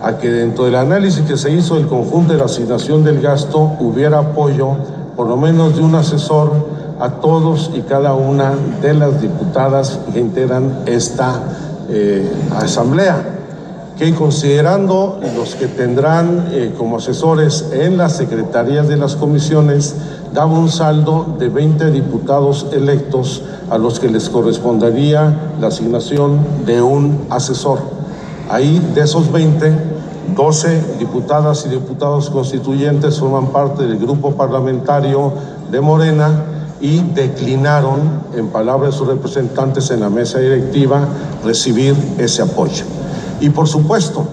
a 0.00 0.18
que 0.18 0.30
dentro 0.30 0.66
del 0.66 0.76
análisis 0.76 1.22
que 1.22 1.36
se 1.36 1.50
hizo 1.50 1.74
del 1.74 1.86
conjunto 1.86 2.32
de 2.32 2.38
la 2.38 2.44
asignación 2.44 3.02
del 3.02 3.20
gasto 3.20 3.76
hubiera 3.80 4.18
apoyo 4.18 4.76
por 5.16 5.26
lo 5.26 5.36
menos 5.36 5.76
de 5.76 5.82
un 5.82 5.94
asesor 5.94 6.68
a 7.00 7.10
todos 7.20 7.72
y 7.74 7.80
cada 7.80 8.14
una 8.14 8.54
de 8.82 8.94
las 8.94 9.20
diputadas 9.20 9.98
que 10.12 10.20
integran 10.20 10.82
esta 10.86 11.42
eh, 11.88 12.30
asamblea 12.52 13.35
que 13.98 14.14
considerando 14.14 15.18
los 15.36 15.54
que 15.54 15.68
tendrán 15.68 16.48
eh, 16.52 16.74
como 16.76 16.98
asesores 16.98 17.70
en 17.72 17.96
las 17.96 18.16
secretarías 18.16 18.88
de 18.88 18.96
las 18.98 19.16
comisiones, 19.16 19.94
daba 20.34 20.52
un 20.58 20.68
saldo 20.68 21.36
de 21.38 21.48
20 21.48 21.90
diputados 21.90 22.66
electos 22.72 23.42
a 23.70 23.78
los 23.78 23.98
que 23.98 24.10
les 24.10 24.28
correspondería 24.28 25.52
la 25.60 25.68
asignación 25.68 26.40
de 26.66 26.82
un 26.82 27.26
asesor. 27.30 27.78
Ahí, 28.50 28.86
de 28.94 29.00
esos 29.00 29.32
20, 29.32 29.72
12 30.36 30.98
diputadas 30.98 31.64
y 31.64 31.70
diputados 31.70 32.28
constituyentes 32.28 33.18
forman 33.18 33.46
parte 33.46 33.84
del 33.84 33.98
grupo 33.98 34.32
parlamentario 34.32 35.32
de 35.70 35.80
Morena 35.80 36.44
y 36.82 37.00
declinaron, 37.00 38.00
en 38.36 38.48
palabras 38.48 38.92
de 38.92 38.98
sus 38.98 39.08
representantes 39.08 39.90
en 39.90 40.00
la 40.00 40.10
mesa 40.10 40.38
directiva, 40.38 41.08
recibir 41.42 41.96
ese 42.18 42.42
apoyo. 42.42 42.84
Y 43.40 43.50
por 43.50 43.68
supuesto, 43.68 44.26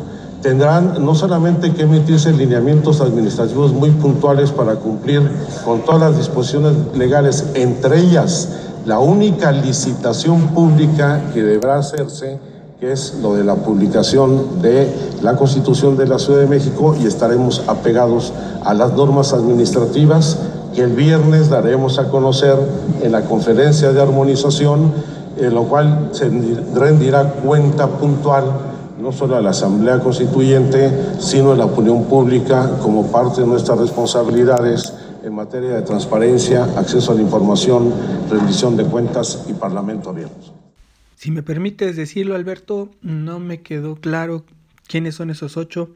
tendrán 0.43 1.03
no 1.03 1.15
solamente 1.15 1.74
que 1.74 1.83
emitirse 1.83 2.31
lineamientos 2.33 3.01
administrativos 3.01 3.74
muy 3.74 3.91
puntuales 3.91 4.51
para 4.51 4.75
cumplir 4.75 5.22
con 5.65 5.81
todas 5.81 6.01
las 6.01 6.17
disposiciones 6.17 6.74
legales, 6.95 7.45
entre 7.55 8.00
ellas 8.00 8.50
la 8.86 9.00
única 9.00 9.51
licitación 9.53 10.50
pública 10.50 11.22
que 11.33 11.41
deberá 11.41 11.77
hacerse, 11.77 12.38
que 12.79 12.91
es 12.91 13.15
lo 13.22 13.33
de 13.36 13.45
la 13.45 13.55
publicación 13.55 14.62
de 14.62 14.93
la 15.22 15.38
Constitución 15.38 15.95
de 15.95 16.07
la 16.07 16.19
Ciudad 16.19 16.41
de 16.41 16.48
México 16.48 16.93
y 17.01 17.07
estaremos 17.07 17.63
apegados 17.67 18.33
a 18.65 18.74
las 18.74 18.91
normas 18.91 19.31
administrativas 19.31 20.38
que 20.75 20.81
el 20.81 20.91
viernes 20.91 21.50
daremos 21.50 22.00
a 22.00 22.10
conocer 22.10 22.57
en 23.01 23.13
la 23.13 23.22
conferencia 23.22 23.93
de 23.93 24.01
armonización, 24.01 24.91
en 25.38 25.53
lo 25.53 25.63
cual 25.63 26.10
se 26.12 26.29
rendirá 26.74 27.31
cuenta 27.45 27.88
puntual 27.88 28.72
no 29.03 29.12
solo 29.12 29.36
a 29.36 29.41
la 29.41 29.50
Asamblea 29.50 30.00
Constituyente, 30.00 30.89
sino 31.19 31.51
a 31.51 31.57
la 31.57 31.65
opinión 31.65 32.05
pública 32.05 32.79
como 32.81 33.12
parte 33.12 33.41
de 33.41 33.47
nuestras 33.47 33.77
responsabilidades 33.77 34.93
en 35.21 35.36
materia 35.36 35.71
de 35.71 35.82
transparencia, 35.82 36.63
acceso 36.77 37.12
a 37.12 37.15
la 37.15 37.21
información, 37.21 37.93
rendición 38.32 38.77
de 38.77 38.86
cuentas 38.86 39.45
y 39.49 39.54
Parlamento 39.54 40.10
abierto. 40.10 40.56
Si 41.17 41.32
me 41.32 41.43
permites 41.43 41.97
decirlo, 41.97 42.34
Alberto, 42.34 42.91
no 43.01 43.39
me 43.39 43.62
quedó 43.62 43.95
claro 43.97 44.45
quiénes 44.88 45.15
son 45.15 45.30
esos 45.30 45.58
ocho, 45.58 45.89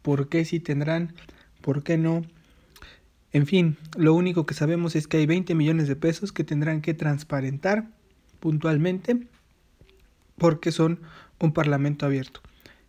por 0.00 0.28
qué 0.28 0.46
sí 0.46 0.60
tendrán, 0.60 1.12
por 1.60 1.82
qué 1.82 1.98
no. 1.98 2.22
En 3.32 3.46
fin, 3.46 3.76
lo 3.98 4.14
único 4.14 4.46
que 4.46 4.54
sabemos 4.54 4.96
es 4.96 5.06
que 5.06 5.18
hay 5.18 5.26
20 5.26 5.54
millones 5.54 5.88
de 5.88 5.96
pesos 5.96 6.32
que 6.32 6.42
tendrán 6.42 6.80
que 6.80 6.94
transparentar 6.94 7.88
puntualmente 8.40 9.26
porque 10.38 10.72
son 10.72 11.00
un 11.40 11.52
parlamento 11.52 12.06
abierto. 12.06 12.40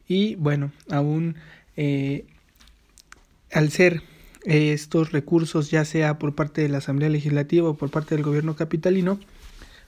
Y 0.08 0.36
bueno, 0.36 0.72
aún 0.90 1.36
eh, 1.78 2.26
al 3.52 3.72
ser 3.72 4.02
estos 4.44 5.12
recursos, 5.12 5.70
ya 5.70 5.86
sea 5.86 6.18
por 6.18 6.36
parte 6.36 6.62
de 6.62 6.70
la 6.70 6.80
Asamblea 6.80 7.10
Legislativa 7.10 7.70
o 7.70 7.76
por 7.76 7.92
parte 7.92 8.16
del 8.16 8.24
gobierno 8.24 8.56
capitalino, 8.56 9.20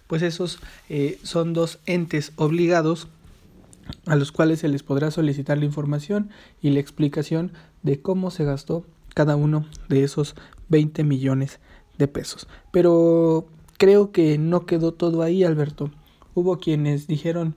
pues 0.07 0.21
esos 0.21 0.59
eh, 0.89 1.19
son 1.23 1.53
dos 1.53 1.79
entes 1.85 2.33
obligados 2.35 3.07
a 4.05 4.15
los 4.15 4.31
cuales 4.31 4.59
se 4.59 4.67
les 4.67 4.83
podrá 4.83 5.11
solicitar 5.11 5.57
la 5.57 5.65
información 5.65 6.29
y 6.61 6.69
la 6.69 6.79
explicación 6.79 7.51
de 7.81 8.01
cómo 8.01 8.31
se 8.31 8.45
gastó 8.45 8.85
cada 9.13 9.35
uno 9.35 9.65
de 9.89 10.03
esos 10.03 10.35
20 10.69 11.03
millones 11.03 11.59
de 11.97 12.07
pesos. 12.07 12.47
Pero 12.71 13.47
creo 13.77 14.11
que 14.11 14.37
no 14.37 14.65
quedó 14.65 14.93
todo 14.93 15.21
ahí, 15.21 15.43
Alberto. 15.43 15.91
Hubo 16.33 16.59
quienes 16.59 17.07
dijeron, 17.07 17.55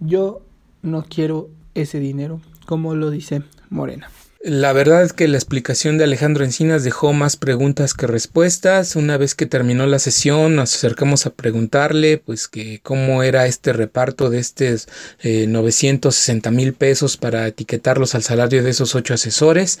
yo 0.00 0.42
no 0.82 1.04
quiero 1.08 1.50
ese 1.74 2.00
dinero, 2.00 2.40
como 2.66 2.94
lo 2.94 3.10
dice 3.10 3.42
Morena. 3.68 4.10
La 4.42 4.72
verdad 4.72 5.02
es 5.02 5.12
que 5.12 5.28
la 5.28 5.36
explicación 5.36 5.98
de 5.98 6.04
Alejandro 6.04 6.46
Encinas 6.46 6.82
dejó 6.82 7.12
más 7.12 7.36
preguntas 7.36 7.92
que 7.92 8.06
respuestas. 8.06 8.96
Una 8.96 9.18
vez 9.18 9.34
que 9.34 9.44
terminó 9.44 9.86
la 9.86 9.98
sesión, 9.98 10.56
nos 10.56 10.74
acercamos 10.74 11.26
a 11.26 11.30
preguntarle, 11.34 12.16
pues, 12.16 12.48
que 12.48 12.80
cómo 12.82 13.22
era 13.22 13.44
este 13.44 13.74
reparto 13.74 14.30
de 14.30 14.38
estos 14.38 14.88
960 15.22 16.48
eh, 16.48 16.52
mil 16.52 16.72
pesos 16.72 17.18
para 17.18 17.46
etiquetarlos 17.46 18.14
al 18.14 18.22
salario 18.22 18.62
de 18.62 18.70
esos 18.70 18.94
ocho 18.94 19.12
asesores 19.12 19.78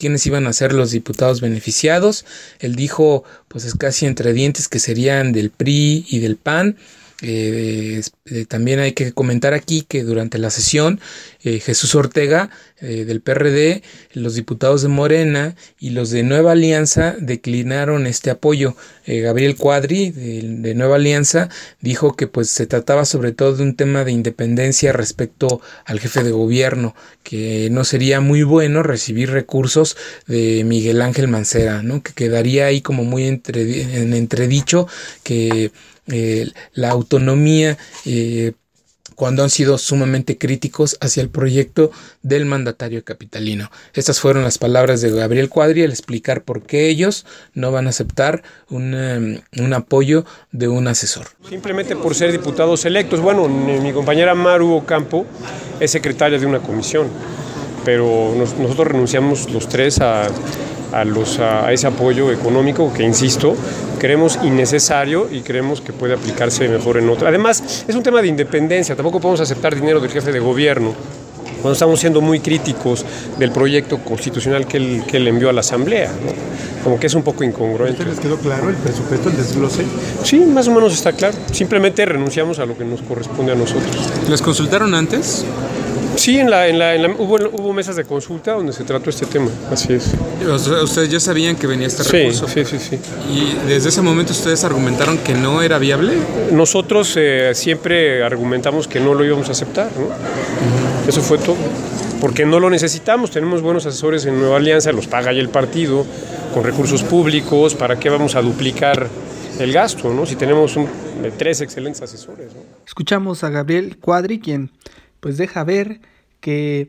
quiénes 0.00 0.26
iban 0.26 0.46
a 0.46 0.52
ser 0.52 0.72
los 0.72 0.90
diputados 0.90 1.40
beneficiados. 1.40 2.24
Él 2.58 2.74
dijo, 2.74 3.22
pues 3.46 3.64
es 3.64 3.74
casi 3.74 4.06
entre 4.06 4.32
dientes 4.32 4.66
que 4.66 4.80
serían 4.80 5.32
del 5.32 5.50
PRI 5.50 6.06
y 6.08 6.18
del 6.18 6.36
PAN. 6.36 6.76
Eh, 7.22 8.00
eh, 8.26 8.46
también 8.46 8.80
hay 8.80 8.92
que 8.92 9.12
comentar 9.12 9.52
aquí 9.52 9.84
que 9.86 10.04
durante 10.04 10.38
la 10.38 10.50
sesión 10.50 11.00
eh, 11.42 11.60
Jesús 11.60 11.94
Ortega 11.94 12.50
del 12.80 13.20
PRD, 13.20 13.82
los 14.14 14.36
diputados 14.36 14.80
de 14.80 14.88
Morena 14.88 15.54
y 15.78 15.90
los 15.90 16.08
de 16.08 16.22
Nueva 16.22 16.52
Alianza 16.52 17.14
declinaron 17.18 18.06
este 18.06 18.30
apoyo. 18.30 18.74
Gabriel 19.06 19.56
Cuadri 19.56 20.12
de, 20.12 20.74
Nueva 20.74 20.96
Alianza 20.96 21.50
dijo 21.82 22.16
que 22.16 22.26
pues 22.26 22.48
se 22.48 22.66
trataba 22.66 23.04
sobre 23.04 23.32
todo 23.32 23.54
de 23.54 23.64
un 23.64 23.76
tema 23.76 24.04
de 24.04 24.12
independencia 24.12 24.94
respecto 24.94 25.60
al 25.84 26.00
jefe 26.00 26.22
de 26.22 26.30
gobierno, 26.30 26.94
que 27.22 27.68
no 27.70 27.84
sería 27.84 28.22
muy 28.22 28.44
bueno 28.44 28.82
recibir 28.82 29.30
recursos 29.30 29.98
de 30.26 30.64
Miguel 30.64 31.02
Ángel 31.02 31.28
Mancera, 31.28 31.82
¿no? 31.82 32.02
que 32.02 32.14
quedaría 32.14 32.64
ahí 32.64 32.80
como 32.80 33.04
muy 33.04 33.26
en 33.26 34.14
entredicho 34.14 34.88
que 35.22 35.70
eh, 36.06 36.50
la 36.72 36.90
autonomía 36.90 37.76
eh, 38.04 38.52
cuando 39.14 39.42
han 39.42 39.50
sido 39.50 39.76
sumamente 39.76 40.38
críticos 40.38 40.96
hacia 41.02 41.22
el 41.22 41.28
proyecto 41.28 41.90
del 42.22 42.46
mandatario 42.46 43.04
capitalino. 43.04 43.70
Estas 43.92 44.18
fueron 44.18 44.44
las 44.44 44.56
palabras 44.56 45.02
de 45.02 45.10
Gabriel 45.10 45.50
Cuadri 45.50 45.82
al 45.82 45.90
explicar 45.90 46.42
por 46.42 46.62
qué 46.62 46.88
ellos 46.88 47.26
no 47.52 47.70
van 47.70 47.86
a 47.86 47.90
aceptar 47.90 48.42
un, 48.70 49.74
apoyo 49.74 50.24
de 50.52 50.68
un 50.68 50.88
asesor. 50.88 51.26
Simplemente 51.46 51.96
por 51.96 52.14
ser 52.14 52.32
diputados 52.32 52.86
electos. 52.86 53.20
Bueno, 53.20 53.46
mi 53.46 53.92
compañera 53.92 54.34
Maru 54.34 54.72
Ocampo 54.72 55.26
es 55.80 55.90
secretaria 55.90 56.38
de 56.38 56.46
una 56.46 56.60
comisión, 56.60 57.08
pero 57.84 58.34
nosotros 58.34 58.88
renunciamos 58.88 59.50
los 59.50 59.68
tres 59.68 60.00
a 60.00 60.28
a, 60.92 61.04
los, 61.04 61.38
a 61.38 61.72
ese 61.72 61.86
apoyo 61.86 62.30
económico 62.32 62.92
que, 62.92 63.02
insisto, 63.02 63.56
creemos 64.00 64.38
innecesario 64.42 65.28
y 65.30 65.42
creemos 65.42 65.80
que 65.80 65.92
puede 65.92 66.14
aplicarse 66.14 66.68
mejor 66.68 66.96
en 66.96 67.08
otra. 67.08 67.28
Además, 67.28 67.84
es 67.86 67.94
un 67.94 68.02
tema 68.02 68.20
de 68.20 68.28
independencia, 68.28 68.96
tampoco 68.96 69.20
podemos 69.20 69.40
aceptar 69.40 69.74
dinero 69.74 70.00
del 70.00 70.10
jefe 70.10 70.32
de 70.32 70.40
gobierno 70.40 70.94
cuando 71.60 71.74
estamos 71.74 72.00
siendo 72.00 72.22
muy 72.22 72.40
críticos 72.40 73.04
del 73.38 73.52
proyecto 73.52 73.98
constitucional 73.98 74.66
que 74.66 74.78
él, 74.78 75.02
que 75.06 75.18
él 75.18 75.28
envió 75.28 75.50
a 75.50 75.52
la 75.52 75.60
Asamblea. 75.60 76.10
Como 76.82 76.98
que 76.98 77.06
es 77.06 77.14
un 77.14 77.22
poco 77.22 77.44
incongruente. 77.44 78.02
les 78.04 78.18
quedó 78.18 78.38
claro 78.38 78.70
el 78.70 78.76
presupuesto, 78.76 79.28
el 79.28 79.36
desglose? 79.36 79.84
Sí, 80.24 80.38
más 80.38 80.66
o 80.68 80.70
menos 80.70 80.94
está 80.94 81.12
claro. 81.12 81.36
Simplemente 81.52 82.06
renunciamos 82.06 82.58
a 82.58 82.64
lo 82.64 82.78
que 82.78 82.84
nos 82.84 83.02
corresponde 83.02 83.52
a 83.52 83.54
nosotros. 83.54 84.08
¿Les 84.30 84.40
consultaron 84.40 84.94
antes? 84.94 85.44
Sí, 86.20 86.38
en 86.38 86.50
la, 86.50 86.68
en 86.68 86.78
la, 86.78 86.94
en 86.94 87.02
la- 87.02 87.08
hubo, 87.18 87.36
hubo 87.36 87.72
mesas 87.72 87.96
de 87.96 88.04
consulta 88.04 88.52
donde 88.52 88.74
se 88.74 88.84
trató 88.84 89.08
este 89.08 89.24
tema, 89.24 89.48
así 89.70 89.94
es. 89.94 90.10
Ustedes 90.82 91.08
ya 91.10 91.18
sabían 91.18 91.56
que 91.56 91.66
venía 91.66 91.86
este 91.86 92.02
recurso. 92.02 92.46
sí, 92.46 92.62
sí, 92.66 92.78
sí. 92.78 92.98
Y 93.32 93.54
desde 93.66 93.88
ese 93.88 94.02
momento 94.02 94.32
ustedes 94.32 94.62
argumentaron 94.64 95.16
que 95.18 95.32
no 95.32 95.62
era 95.62 95.78
viable. 95.78 96.12
Nosotros 96.52 97.14
eh, 97.16 97.52
siempre 97.54 98.22
argumentamos 98.22 98.86
que 98.86 99.00
no 99.00 99.14
lo 99.14 99.24
íbamos 99.24 99.48
a 99.48 99.52
aceptar, 99.52 99.90
¿no? 99.98 100.08
Eso 101.08 101.22
fue 101.22 101.38
todo. 101.38 101.56
Porque 102.20 102.44
no 102.44 102.60
lo 102.60 102.68
necesitamos, 102.68 103.30
tenemos 103.30 103.62
buenos 103.62 103.86
asesores 103.86 104.26
en 104.26 104.38
Nueva 104.38 104.58
Alianza, 104.58 104.92
los 104.92 105.06
paga 105.06 105.32
ya 105.32 105.40
el 105.40 105.48
partido, 105.48 106.04
con 106.52 106.64
recursos 106.64 107.02
públicos, 107.02 107.74
¿para 107.74 107.98
qué 107.98 108.10
vamos 108.10 108.34
a 108.34 108.42
duplicar 108.42 109.08
el 109.58 109.72
gasto, 109.72 110.12
¿no? 110.12 110.26
Si 110.26 110.36
tenemos 110.36 110.76
un- 110.76 110.86
tres 111.38 111.62
excelentes 111.62 112.02
asesores, 112.02 112.52
¿no? 112.54 112.60
Escuchamos 112.86 113.42
a 113.42 113.48
Gabriel 113.48 113.96
Cuadri, 113.98 114.38
quien 114.38 114.70
pues 115.20 115.36
deja 115.36 115.64
ver 115.64 116.00
que 116.40 116.88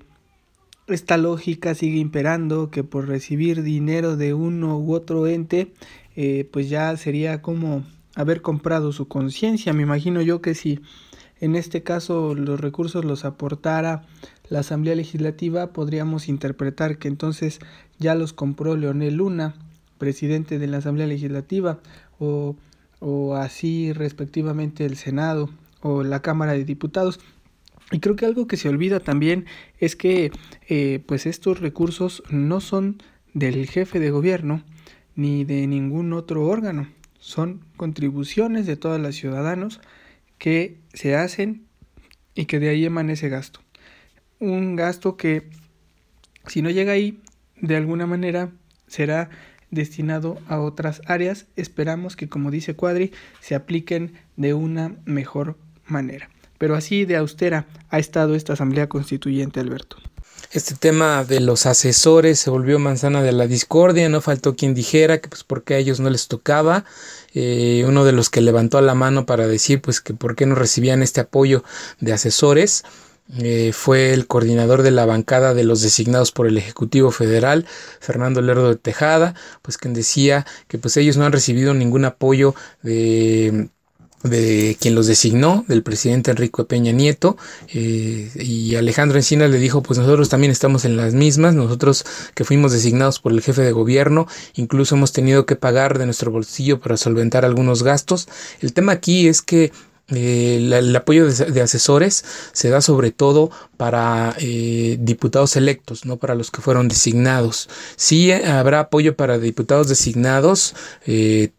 esta 0.88 1.18
lógica 1.18 1.76
sigue 1.76 2.00
imperando, 2.00 2.70
que 2.70 2.84
por 2.84 3.08
recibir 3.08 3.64
dinero 3.64 4.18
de 4.18 4.34
uno 4.34 4.78
u 4.78 4.94
otro 4.94 5.28
ente, 5.28 5.74
eh, 6.16 6.48
pues 6.52 6.70
ya 6.70 6.96
sería 6.98 7.42
como 7.42 7.84
haber 8.16 8.42
comprado 8.42 8.92
su 8.92 9.08
conciencia. 9.08 9.74
Me 9.74 9.84
imagino 9.84 10.22
yo 10.22 10.42
que 10.42 10.56
si 10.56 10.82
en 11.40 11.56
este 11.56 11.84
caso 11.84 12.36
los 12.36 12.60
recursos 12.60 13.06
los 13.06 13.26
aportara 13.26 14.04
la 14.50 14.60
Asamblea 14.60 14.96
Legislativa, 14.96 15.72
podríamos 15.74 16.28
interpretar 16.28 16.98
que 16.98 17.08
entonces 17.08 17.60
ya 18.00 18.16
los 18.16 18.34
compró 18.34 18.76
Leonel 18.76 19.16
Luna, 19.16 19.56
presidente 19.98 20.60
de 20.60 20.68
la 20.68 20.78
Asamblea 20.78 21.08
Legislativa, 21.08 21.80
o, 22.20 22.56
o 23.00 23.36
así 23.36 23.94
respectivamente 23.94 24.86
el 24.86 24.98
Senado 24.98 25.50
o 25.82 26.04
la 26.04 26.22
Cámara 26.22 26.52
de 26.52 26.66
Diputados. 26.66 27.20
Y 27.92 28.00
creo 28.00 28.16
que 28.16 28.26
algo 28.26 28.48
que 28.48 28.58
se 28.58 28.70
olvida 28.70 29.00
también 29.02 29.46
es 29.80 29.96
que 29.96 30.32
eh, 30.68 31.04
pues 31.06 31.26
estos 31.26 31.60
recursos 31.60 32.24
no 32.30 32.62
son 32.62 33.04
del 33.34 33.68
jefe 33.68 34.00
de 34.00 34.12
gobierno 34.12 34.64
ni 35.16 35.44
de 35.44 35.68
ningún 35.68 36.14
otro 36.14 36.48
órgano, 36.48 36.88
son 37.20 37.66
contribuciones 37.78 38.66
de 38.66 38.78
todos 38.78 39.00
los 39.00 39.16
ciudadanos 39.16 39.82
que 40.38 40.80
se 40.94 41.16
hacen 41.16 41.68
y 42.34 42.46
que 42.46 42.60
de 42.60 42.70
ahí 42.70 42.86
emana 42.86 43.14
ese 43.14 43.30
gasto. 43.30 43.60
Un 44.40 44.76
gasto 44.76 45.18
que 45.18 45.50
si 46.48 46.62
no 46.62 46.70
llega 46.70 46.94
ahí, 46.94 47.22
de 47.62 47.76
alguna 47.76 48.08
manera 48.08 48.52
será 48.88 49.30
destinado 49.70 50.40
a 50.48 50.60
otras 50.60 51.02
áreas. 51.06 51.46
Esperamos 51.56 52.16
que, 52.16 52.28
como 52.28 52.50
dice 52.50 52.76
Cuadri, 52.76 53.12
se 53.40 53.54
apliquen 53.54 54.14
de 54.36 54.54
una 54.54 54.96
mejor 55.06 55.58
manera. 55.86 56.30
Pero 56.62 56.76
así 56.76 57.06
de 57.06 57.18
austera 57.18 57.66
ha 57.90 57.98
estado 57.98 58.36
esta 58.36 58.54
Asamblea 58.54 58.88
Constituyente, 58.88 59.60
Alberto. 59.60 59.98
Este 60.52 60.76
tema 60.76 61.24
de 61.24 61.40
los 61.40 61.66
asesores 61.66 62.38
se 62.38 62.52
volvió 62.52 62.78
manzana 62.78 63.24
de 63.24 63.32
la 63.32 63.48
discordia, 63.48 64.08
no 64.10 64.22
faltó 64.22 64.56
quien 64.56 64.76
dijera 64.76 65.20
que 65.20 65.28
pues 65.28 65.44
porque 65.44 65.74
a 65.74 65.78
ellos 65.80 66.00
no 66.00 66.12
les 66.12 66.28
tocaba. 66.28 66.86
Eh, 67.34 67.84
uno 67.88 68.06
de 68.06 68.12
los 68.12 68.30
que 68.30 68.42
levantó 68.42 68.80
la 68.80 68.94
mano 68.94 69.26
para 69.26 69.48
decir 69.48 69.82
pues 69.82 70.02
que 70.02 70.14
por 70.14 70.36
qué 70.36 70.46
no 70.46 70.54
recibían 70.54 71.02
este 71.02 71.22
apoyo 71.22 71.64
de 72.00 72.14
asesores 72.14 72.84
eh, 73.40 73.72
fue 73.74 74.14
el 74.14 74.28
coordinador 74.28 74.84
de 74.84 74.92
la 74.92 75.08
bancada 75.08 75.56
de 75.56 75.64
los 75.64 75.82
designados 75.82 76.32
por 76.32 76.46
el 76.46 76.60
Ejecutivo 76.60 77.10
Federal, 77.10 77.66
Fernando 78.00 78.40
Lerdo 78.40 78.70
de 78.70 78.76
Tejada, 78.76 79.34
pues 79.64 79.80
quien 79.80 79.96
decía 79.96 80.46
que 80.68 80.78
pues 80.78 80.96
ellos 80.96 81.18
no 81.18 81.26
han 81.26 81.32
recibido 81.32 81.74
ningún 81.74 82.06
apoyo 82.06 82.54
de 82.84 83.72
de 84.24 84.78
quien 84.80 84.94
los 84.96 85.08
designó, 85.08 85.66
del 85.68 85.82
presidente 85.84 86.32
Enrique 86.32 86.64
Peña 86.64 86.92
Nieto, 86.92 87.38
eh, 87.74 88.30
y 88.36 88.76
Alejandro 88.76 89.18
Encinas 89.18 89.50
le 89.50 89.58
dijo, 89.58 89.82
pues 89.82 89.98
nosotros 89.98 90.30
también 90.30 90.52
estamos 90.52 90.86
en 90.86 90.96
las 90.98 91.14
mismas, 91.14 91.56
nosotros 91.56 92.06
que 92.36 92.44
fuimos 92.44 92.72
designados 92.72 93.20
por 93.20 93.32
el 93.32 93.42
jefe 93.42 93.62
de 93.62 93.72
gobierno, 93.72 94.28
incluso 94.56 94.96
hemos 94.96 95.12
tenido 95.12 95.46
que 95.46 95.56
pagar 95.56 95.98
de 95.98 96.06
nuestro 96.06 96.32
bolsillo 96.32 96.80
para 96.80 96.98
solventar 96.98 97.46
algunos 97.46 97.84
gastos. 97.84 98.28
El 98.62 98.74
tema 98.74 98.92
aquí 98.92 99.28
es 99.28 99.42
que 99.42 99.72
eh, 100.14 100.60
la- 100.62 100.80
el 100.80 100.94
apoyo 100.94 101.26
de, 101.32 101.46
de 101.52 101.62
asesores 101.62 102.26
se 102.52 102.70
da 102.70 102.82
sobre 102.82 103.12
todo 103.12 103.50
para 103.78 104.36
eh, 104.40 104.98
diputados 105.00 105.56
electos, 105.56 106.06
no 106.06 106.18
para 106.18 106.36
los 106.36 106.52
que 106.52 106.60
fueron 106.62 106.90
designados. 106.90 107.70
Sí 107.96 108.30
eh, 108.30 108.46
habrá 108.46 108.82
apoyo 108.82 109.16
para 109.16 109.40
diputados 109.40 109.88
designados, 109.88 110.76
eh, 111.06 111.52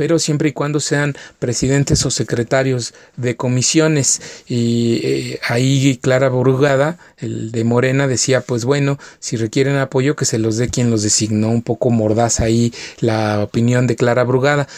pero 0.00 0.18
siempre 0.18 0.48
y 0.48 0.52
cuando 0.52 0.80
sean 0.80 1.14
presidentes 1.38 2.06
o 2.06 2.10
secretarios 2.10 2.94
de 3.18 3.36
comisiones. 3.36 4.22
Y 4.48 4.98
eh, 5.04 5.40
ahí 5.46 5.98
Clara 5.98 6.30
Brugada, 6.30 6.96
el 7.18 7.52
de 7.52 7.64
Morena, 7.64 8.08
decía, 8.08 8.40
pues 8.40 8.64
bueno, 8.64 8.98
si 9.18 9.36
requieren 9.36 9.76
apoyo, 9.76 10.16
que 10.16 10.24
se 10.24 10.38
los 10.38 10.56
dé 10.56 10.70
quien 10.70 10.90
los 10.90 11.02
designó. 11.02 11.50
Un 11.50 11.60
poco 11.60 11.90
mordaz 11.90 12.40
ahí 12.40 12.72
la 13.00 13.42
opinión 13.42 13.86
de 13.86 13.96
Clara 13.96 14.24
Brugada. 14.24 14.68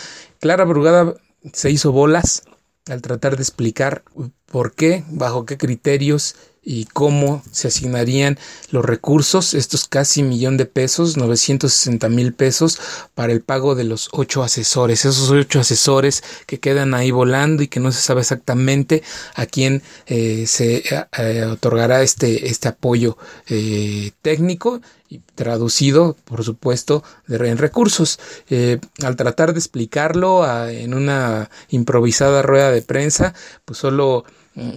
Clara 0.40 0.64
Brugada 0.64 1.14
se 1.52 1.70
hizo 1.70 1.92
bolas 1.92 2.42
al 2.88 3.00
tratar 3.00 3.36
de 3.36 3.42
explicar 3.42 4.02
por 4.46 4.74
qué, 4.74 5.04
bajo 5.06 5.46
qué 5.46 5.56
criterios 5.56 6.34
y 6.64 6.84
cómo 6.86 7.42
se 7.50 7.68
asignarían 7.68 8.38
los 8.70 8.84
recursos, 8.84 9.54
estos 9.54 9.88
casi 9.88 10.22
millón 10.22 10.56
de 10.56 10.66
pesos, 10.66 11.16
960 11.16 12.08
mil 12.08 12.32
pesos, 12.32 12.78
para 13.14 13.32
el 13.32 13.40
pago 13.40 13.74
de 13.74 13.84
los 13.84 14.08
ocho 14.12 14.42
asesores, 14.42 15.04
esos 15.04 15.30
ocho 15.30 15.60
asesores 15.60 16.22
que 16.46 16.60
quedan 16.60 16.94
ahí 16.94 17.10
volando 17.10 17.62
y 17.62 17.68
que 17.68 17.80
no 17.80 17.90
se 17.90 18.00
sabe 18.00 18.20
exactamente 18.20 19.02
a 19.34 19.46
quién 19.46 19.82
eh, 20.06 20.44
se 20.46 20.82
eh, 21.18 21.44
otorgará 21.44 22.02
este, 22.02 22.48
este 22.48 22.68
apoyo 22.68 23.16
eh, 23.48 24.12
técnico 24.22 24.80
y 25.12 25.20
traducido, 25.34 26.16
por 26.24 26.42
supuesto, 26.42 27.04
de, 27.26 27.36
en 27.48 27.58
recursos. 27.58 28.18
Eh, 28.48 28.78
al 29.02 29.16
tratar 29.16 29.52
de 29.52 29.58
explicarlo 29.58 30.42
a, 30.42 30.72
en 30.72 30.94
una 30.94 31.50
improvisada 31.68 32.40
rueda 32.40 32.70
de 32.70 32.80
prensa, 32.80 33.34
pues 33.66 33.78
solo 33.78 34.24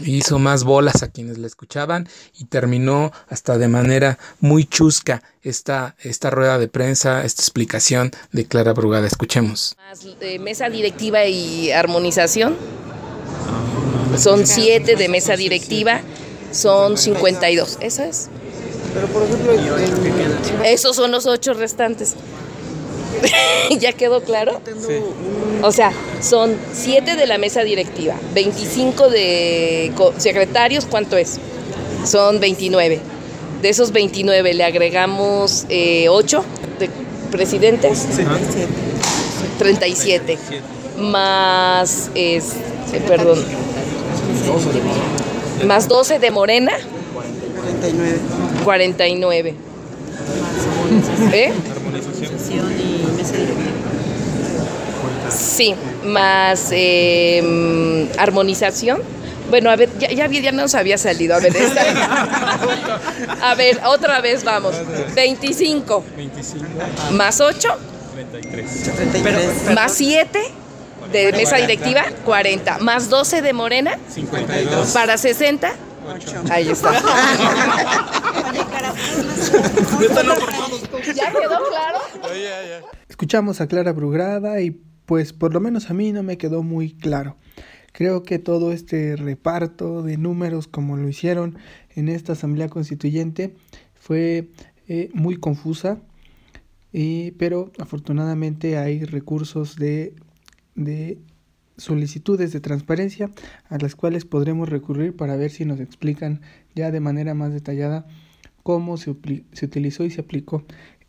hizo 0.06 0.40
más 0.40 0.64
bolas 0.64 1.04
a 1.04 1.10
quienes 1.10 1.38
la 1.38 1.48
escuchaban 1.48 2.08
y 2.38 2.46
terminó 2.46 3.12
hasta 3.28 3.58
de 3.58 3.68
manera 3.68 4.18
muy 4.40 4.66
chusca 4.66 5.22
esta, 5.44 5.96
esta 6.00 6.30
rueda 6.30 6.58
de 6.58 6.68
prensa, 6.68 7.24
esta 7.26 7.42
explicación 7.42 8.12
de 8.32 8.46
Clara 8.46 8.74
Brugada. 8.74 9.08
Escuchemos. 9.08 9.76
Más, 9.90 10.06
eh, 10.22 10.40
mesa 10.40 10.70
directiva 10.70 11.26
y 11.26 11.72
armonización. 11.72 12.56
Son 14.18 14.48
siete 14.48 14.96
de 14.96 15.10
mesa 15.10 15.36
directiva, 15.36 16.02
son 16.52 16.98
52. 16.98 17.80
Eso 17.82 18.04
es. 18.04 18.30
Pero 18.94 19.08
por 19.08 19.24
ejemplo, 19.24 19.52
Esos 20.64 20.96
son 20.96 21.12
los 21.12 21.26
ocho 21.26 21.54
restantes. 21.54 22.16
¿Ya 23.80 23.94
quedó 23.94 24.22
claro? 24.22 24.62
tengo 24.64 24.88
O 25.62 25.72
sea, 25.72 25.92
son 26.22 26.56
7 26.74 27.16
de 27.16 27.28
la 27.28 27.38
mesa 27.38 27.64
directiva, 27.64 28.16
25 28.34 29.10
de 29.10 29.92
secretarios, 30.18 30.86
¿cuánto 30.86 31.18
es? 31.18 31.40
Son 32.06 32.40
29. 32.40 33.00
De 33.62 33.70
esos 33.70 33.92
29 33.92 34.54
le 34.54 34.64
agregamos 34.64 35.66
8 35.70 36.46
de 36.80 36.90
presidentes, 37.32 38.06
37. 39.58 40.38
Más, 40.98 42.10
este, 42.16 43.02
perdón, 43.08 43.44
más 45.66 45.88
12 45.88 46.20
de 46.20 46.32
Morena, 46.32 46.74
49. 47.14 48.20
49. 48.64 49.56
¿Eh? 51.34 51.54
Sí, 55.36 55.76
más 56.04 56.70
eh, 56.72 58.10
armonización. 58.18 59.02
Bueno, 59.50 59.70
a 59.70 59.76
ver, 59.76 59.90
ya, 60.00 60.12
ya, 60.12 60.28
ya 60.28 60.52
nos 60.52 60.74
había 60.76 60.98
salido. 60.98 61.36
A 61.36 61.40
ver, 61.40 61.56
esta- 61.56 61.84
a 63.42 63.56
ver, 63.56 63.80
otra 63.86 64.20
vez 64.22 64.44
vamos. 64.44 64.76
25. 65.14 66.04
Más 67.12 67.40
8. 67.42 67.70
33. 68.16 69.72
Más 69.76 69.92
7 69.94 70.40
de 71.12 71.32
mesa 71.34 71.58
directiva, 71.58 72.06
40. 72.26 72.78
Más 72.80 73.10
12 73.10 73.42
de 73.44 73.54
Morena, 73.54 74.00
52. 74.10 74.90
para 74.92 75.18
60. 75.18 75.74
Ahí 76.50 76.70
está. 76.70 76.92
¿Ya 81.14 81.32
quedó 81.32 81.64
claro? 81.70 82.00
Escuchamos 83.16 83.62
a 83.62 83.68
Clara 83.68 83.94
Brugada 83.94 84.60
y 84.60 84.72
pues 85.06 85.32
por 85.32 85.54
lo 85.54 85.62
menos 85.62 85.90
a 85.90 85.94
mí 85.94 86.12
no 86.12 86.22
me 86.22 86.38
quedó 86.38 86.64
muy 86.64 86.92
claro. 86.92 87.38
Creo 87.94 88.24
que 88.24 88.40
todo 88.40 88.74
este 88.74 89.16
reparto 89.16 90.04
de 90.04 90.18
números 90.18 90.68
como 90.68 90.98
lo 90.98 91.08
hicieron 91.08 91.58
en 91.96 92.10
esta 92.10 92.34
Asamblea 92.34 92.68
Constituyente 92.68 93.56
fue 93.94 94.50
eh, 94.90 95.12
muy 95.14 95.38
confusa, 95.38 96.02
pero 97.38 97.72
afortunadamente 97.80 98.78
hay 98.78 99.06
recursos 99.06 99.78
de, 99.78 100.14
de 100.76 101.18
solicitudes 101.78 102.52
de 102.52 102.60
transparencia 102.60 103.32
a 103.70 103.78
las 103.78 103.96
cuales 103.96 104.26
podremos 104.26 104.68
recurrir 104.68 105.16
para 105.16 105.38
ver 105.38 105.52
si 105.52 105.64
nos 105.64 105.80
explican 105.80 106.42
ya 106.76 106.92
de 106.92 107.00
manera 107.00 107.34
más 107.34 107.54
detallada 107.54 108.06
cómo 108.62 108.98
se 108.98 109.12
utilizó 109.12 110.04
y 110.04 110.10
se 110.10 110.20
aplicó 110.20 110.66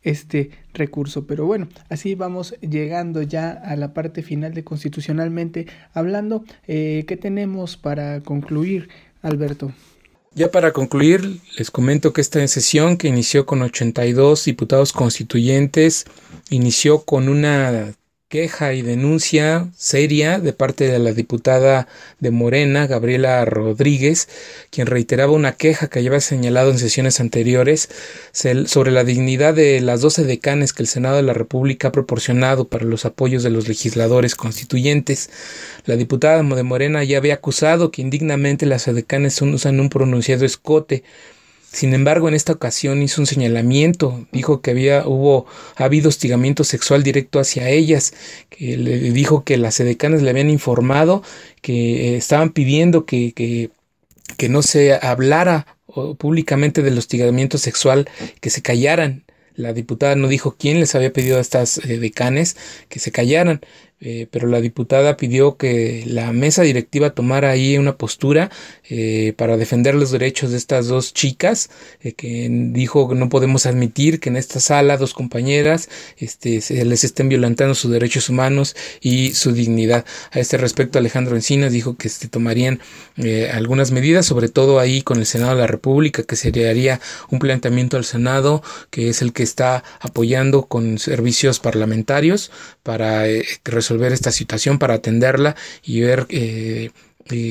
este 0.07 0.51
recurso. 0.73 1.27
Pero 1.27 1.45
bueno, 1.45 1.69
así 1.91 2.15
vamos 2.15 2.55
llegando 2.61 3.21
ya 3.23 3.51
a 3.51 3.77
la 3.77 3.93
parte 3.93 4.23
final 4.23 4.55
de 4.55 4.65
constitucionalmente 4.65 5.67
hablando. 5.93 6.45
Eh, 6.67 7.05
¿Qué 7.07 7.17
tenemos 7.17 7.77
para 7.77 8.21
concluir, 8.23 8.89
Alberto? 9.21 9.73
Ya 10.35 10.51
para 10.51 10.73
concluir, 10.73 11.41
les 11.59 11.71
comento 11.71 12.13
que 12.13 12.21
esta 12.21 12.47
sesión, 12.47 12.99
que 12.99 13.09
inició 13.09 13.47
con 13.47 13.63
82 13.63 14.45
diputados 14.45 14.93
constituyentes, 14.93 16.05
inició 16.51 17.05
con 17.05 17.29
una 17.29 17.95
queja 18.29 18.75
y 18.75 18.83
denuncia 18.83 19.69
seria 19.77 20.41
de 20.41 20.53
parte 20.53 20.89
de 20.89 20.99
la 20.99 21.13
diputada 21.13 21.87
de 22.19 22.33
Morena, 22.33 22.89
Gabriela 22.89 23.45
Rodríguez, 23.45 24.29
quien 24.71 24.89
reiteraba 24.89 25.31
una 25.31 25.53
queja 25.53 25.87
que 25.87 26.01
había 26.01 26.21
señalado 26.21 26.73
en 26.73 26.79
sesiones 26.79 27.21
anteriores 27.21 27.89
sobre 28.33 28.91
la 28.91 29.05
dignidad 29.05 29.55
de 29.55 29.81
las 29.81 30.01
12 30.01 30.25
decanes 30.25 30.73
que 30.73 30.83
el 30.83 30.89
Senado 30.89 31.17
de 31.17 31.23
la 31.23 31.35
República 31.35 31.89
ha 31.89 31.93
proporcionado 31.93 32.67
para 32.67 32.85
los 32.85 33.05
apoyos 33.05 33.45
de 33.45 33.51
los 33.51 33.69
legisladores 33.69 34.35
constituyentes. 34.35 35.31
La 35.85 35.95
diputada 35.95 36.43
de 36.43 36.63
Morena 36.65 37.05
ya 37.05 37.19
había 37.19 37.35
acusado 37.35 37.93
que 37.93 38.03
indignamente 38.03 38.67
las 38.67 38.93
decanes 38.93 39.41
usan 39.41 39.79
un 39.79 39.89
pronunciado 39.89 40.45
escote 40.45 41.05
sin 41.71 41.93
embargo, 41.93 42.29
en 42.29 42.35
esta 42.35 42.53
ocasión 42.53 43.03
hizo 43.03 43.21
un 43.21 43.27
señalamiento, 43.27 44.27
dijo 44.33 44.63
que 44.63 44.71
había 44.71 45.07
hubo 45.07 45.47
ha 45.77 45.85
habido 45.85 46.09
hostigamiento 46.09 46.65
sexual 46.65 47.03
directo 47.03 47.39
hacia 47.39 47.69
ellas, 47.69 48.15
que 48.49 48.77
le 48.77 48.99
dijo 49.13 49.45
que 49.45 49.59
las 49.59 49.79
edecanas 49.81 50.23
le 50.23 50.31
habían 50.31 50.49
informado 50.49 51.23
que 51.61 52.15
eh, 52.15 52.17
estaban 52.17 52.51
pidiendo 52.51 53.05
que, 53.05 53.33
que, 53.33 53.71
que 54.39 54.49
no 54.49 54.63
se 54.63 54.95
hablara 54.95 55.77
públicamente 56.19 56.83
del 56.83 56.99
hostigamiento 56.99 57.59
sexual, 57.59 58.09
que 58.41 58.51
se 58.51 58.63
callaran. 58.63 59.25
La 59.55 59.73
diputada 59.73 60.17
no 60.17 60.29
dijo 60.29 60.57
quién 60.59 60.81
les 60.81 60.95
había 60.95 61.13
pedido 61.13 61.39
a 61.39 61.41
estas 61.41 61.79
eh, 61.79 62.13
que 62.89 62.99
se 62.99 63.13
callaran. 63.13 63.61
Eh, 63.99 64.27
pero 64.31 64.47
la 64.47 64.61
diputada 64.61 65.17
pidió 65.17 65.57
que 65.57 66.05
la 66.07 66.31
mesa 66.33 66.63
directiva 66.63 67.15
tomara 67.15 67.51
ahí 67.51 67.79
una 67.79 67.97
postura 67.97 68.51
eh, 68.91 69.33
para 69.39 69.57
defender 69.57 69.95
los 69.95 70.11
derechos 70.11 70.51
de 70.51 70.59
estas 70.59 70.89
dos 70.89 71.15
chicas, 71.15 71.71
eh, 72.03 72.13
que 72.13 72.47
dijo 72.51 73.09
que 73.09 73.15
no 73.15 73.31
podemos 73.31 73.65
admitir 73.65 74.21
que 74.21 74.29
en 74.29 74.37
esta 74.37 74.61
sala 74.61 74.99
dos 74.99 75.15
compañeras 75.15 75.89
este, 76.19 76.61
se 76.61 76.85
les 76.85 77.05
estén 77.05 77.31
violentando 77.31 77.75
sus 77.75 77.91
derechos 77.91 78.29
humanos 78.29 78.77
y 79.01 79.33
su 79.33 79.53
dignidad. 79.53 80.05
A 80.31 80.41
este 80.41 80.59
respecto, 80.59 80.99
Alejandro 80.99 81.35
Encinas 81.35 81.73
dijo 81.73 81.97
que 81.97 82.09
este, 82.09 82.29
tomarían 82.29 82.81
algunas 83.53 83.93
medidas, 83.93 84.27
sobre 84.27 84.51
todo 84.51 84.79
ahí 84.79 85.01
con 85.01 85.19
el 85.19 85.27
Senado 85.27 85.55
de 85.55 85.63
la 85.63 85.67
República, 85.67 86.23
que 86.23 86.37
se 86.37 86.49
haría 86.69 87.01
un 87.31 87.39
planteamiento 87.39 87.97
al 87.97 88.05
Senado, 88.05 88.63
que 88.91 89.09
es 89.09 89.23
el 89.23 89.33
que 89.33 89.43
está 89.43 89.85
apoyando 90.01 90.67
con 90.67 90.99
servicios 90.99 91.59
parlamentarios 91.61 92.51
para 92.83 93.25
resolver 93.65 93.86
resolver 93.87 94.13
esta 94.13 94.33
situación, 94.33 94.79
para 94.79 94.95
atenderla 94.95 95.55
y 95.85 96.01
ver 96.01 96.27
eh, 96.31 96.91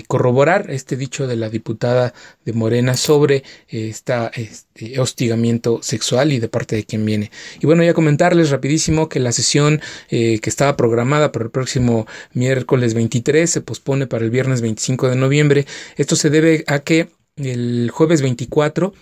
corroborar 0.08 0.69
este 0.69 0.98
dicho 0.98 1.28
de 1.28 1.36
la 1.38 1.50
diputada 1.50 2.13
de 2.43 2.54
Morena 2.54 2.98
sobre 2.98 3.43
esta, 3.69 4.32
este 4.36 5.00
hostigamiento 5.00 5.80
sexual 5.82 6.34
y 6.34 6.39
de 6.39 6.50
parte 6.50 6.76
de 6.76 6.84
quien 6.84 7.06
viene. 7.06 7.32
Y 7.62 7.65
bueno, 7.65 7.84
ya 7.84 7.93
comentarles 7.93 8.50
rapidísimo 8.50 9.08
que 9.08 9.19
la 9.19 9.32
sesión 9.32 9.82
eh, 10.10 10.39
que 10.39 10.50
estaba 10.50 10.76
programada 10.76 11.32
para 11.32 11.45
el 11.45 11.52
próximo 11.52 12.06
miércoles 12.34 12.93
23 12.93 13.50
se 13.50 13.62
pospone 13.62 14.08
para 14.08 14.26
el 14.26 14.32
viernes 14.32 14.62
25 14.62 15.10
de 15.10 15.15
noviembre. 15.15 15.65
Esto 15.95 16.15
se 16.15 16.30
debe 16.30 16.63
a 16.67 16.80
que 16.80 17.10
el 17.38 17.91
jueves 17.93 18.21
24 18.21 18.93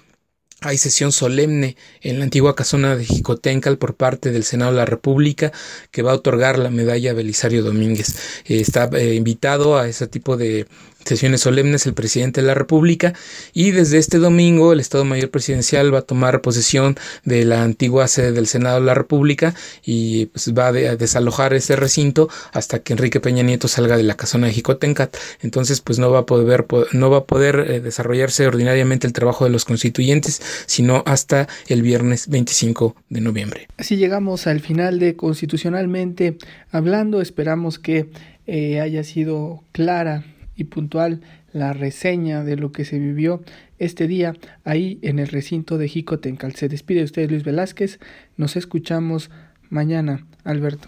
hay 0.64 0.78
sesión 0.78 1.12
solemne 1.12 1.76
en 2.02 2.20
la 2.20 2.26
antigua 2.26 2.56
casona 2.56 2.96
de 2.96 3.06
Jicotencal 3.06 3.78
por 3.78 3.96
parte 3.96 4.32
del 4.32 4.44
Senado 4.44 4.72
de 4.72 4.78
la 4.78 4.86
República 4.86 5.52
que 5.92 6.02
va 6.02 6.12
a 6.12 6.16
otorgar 6.16 6.58
la 6.58 6.70
medalla 6.70 7.14
Belisario 7.14 7.64
Domínguez. 7.64 8.16
Eh, 8.46 8.60
está 8.60 8.90
eh, 8.94 9.16
invitado 9.16 9.78
a 9.78 9.88
ese 9.88 10.08
tipo 10.08 10.38
de 10.38 10.68
sesiones 11.06 11.42
solemnes 11.42 11.86
el 11.86 11.94
presidente 11.94 12.42
de 12.42 12.48
la 12.48 12.54
República 12.54 13.14
y 13.54 13.72
desde 13.72 13.98
este 13.98 14.18
domingo 14.18 14.74
el 14.74 14.80
Estado 14.80 15.06
Mayor 15.06 15.30
Presidencial 15.30 15.94
va 15.94 16.00
a 16.00 16.02
tomar 16.04 16.42
posesión 16.42 16.96
de 17.24 17.46
la 17.46 17.64
antigua 17.64 18.08
sede 18.08 18.32
del 18.32 18.48
Senado 18.48 18.80
de 18.80 18.86
la 18.86 18.94
República 18.94 19.54
y 19.86 20.28
pues, 20.28 20.54
va 20.54 20.68
a, 20.68 20.72
desalojar 20.72 21.54
ese 21.54 21.76
recinto 21.76 22.30
hasta 22.52 22.80
que 22.80 22.94
Enrique 22.94 23.20
Peña 23.20 23.44
Nieto 23.44 23.68
salga 23.68 23.98
de 23.98 24.04
la 24.04 24.16
casona 24.16 24.48
de 24.48 24.54
Jicotencat. 24.54 25.16
Entonces 25.42 25.82
pues 25.82 26.00
no 26.00 26.12
va 26.12 26.20
a 26.20 26.26
poder, 26.26 26.66
no 26.94 27.10
va 27.10 27.18
a 27.20 27.24
poder 27.26 27.66
eh, 27.68 27.80
desarrollarse 27.80 28.48
ordinariamente 28.48 29.08
el 29.08 29.14
trabajo 29.14 29.46
de 29.46 29.52
los 29.52 29.66
constituyentes 29.66 30.42
sino 30.66 31.04
hasta 31.06 31.48
el 31.68 31.82
viernes 31.82 32.28
25 32.28 32.96
de 33.10 33.22
noviembre. 33.22 33.68
Así 33.78 33.98
llegamos 33.98 34.48
al 34.48 34.60
final 34.60 35.00
de 35.00 35.16
Constitucionalmente 35.16 36.38
hablando. 36.72 37.22
Esperamos 37.22 37.80
que 37.80 38.10
eh, 38.46 38.80
haya 38.82 39.04
sido 39.04 39.64
clara 39.72 40.26
y 40.56 40.66
puntual 40.66 41.22
la 41.52 41.74
reseña 41.74 42.44
de 42.44 42.56
lo 42.56 42.72
que 42.72 42.86
se 42.86 43.00
vivió 43.00 43.44
este 43.80 44.08
día 44.08 44.34
ahí 44.64 45.00
en 45.02 45.20
el 45.20 45.28
recinto 45.28 45.78
de 45.78 45.88
Jicotencal. 45.88 46.56
Se 46.56 46.70
despide 46.70 47.04
usted 47.04 47.30
Luis 47.30 47.44
Velázquez, 47.44 48.00
nos 48.38 48.56
escuchamos 48.56 49.30
mañana, 49.70 50.26
Alberto. 50.44 50.88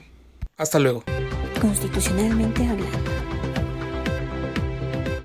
Hasta 0.58 0.80
luego. 0.80 1.04
Constitucionalmente 1.62 2.66
hablando. 2.66 3.15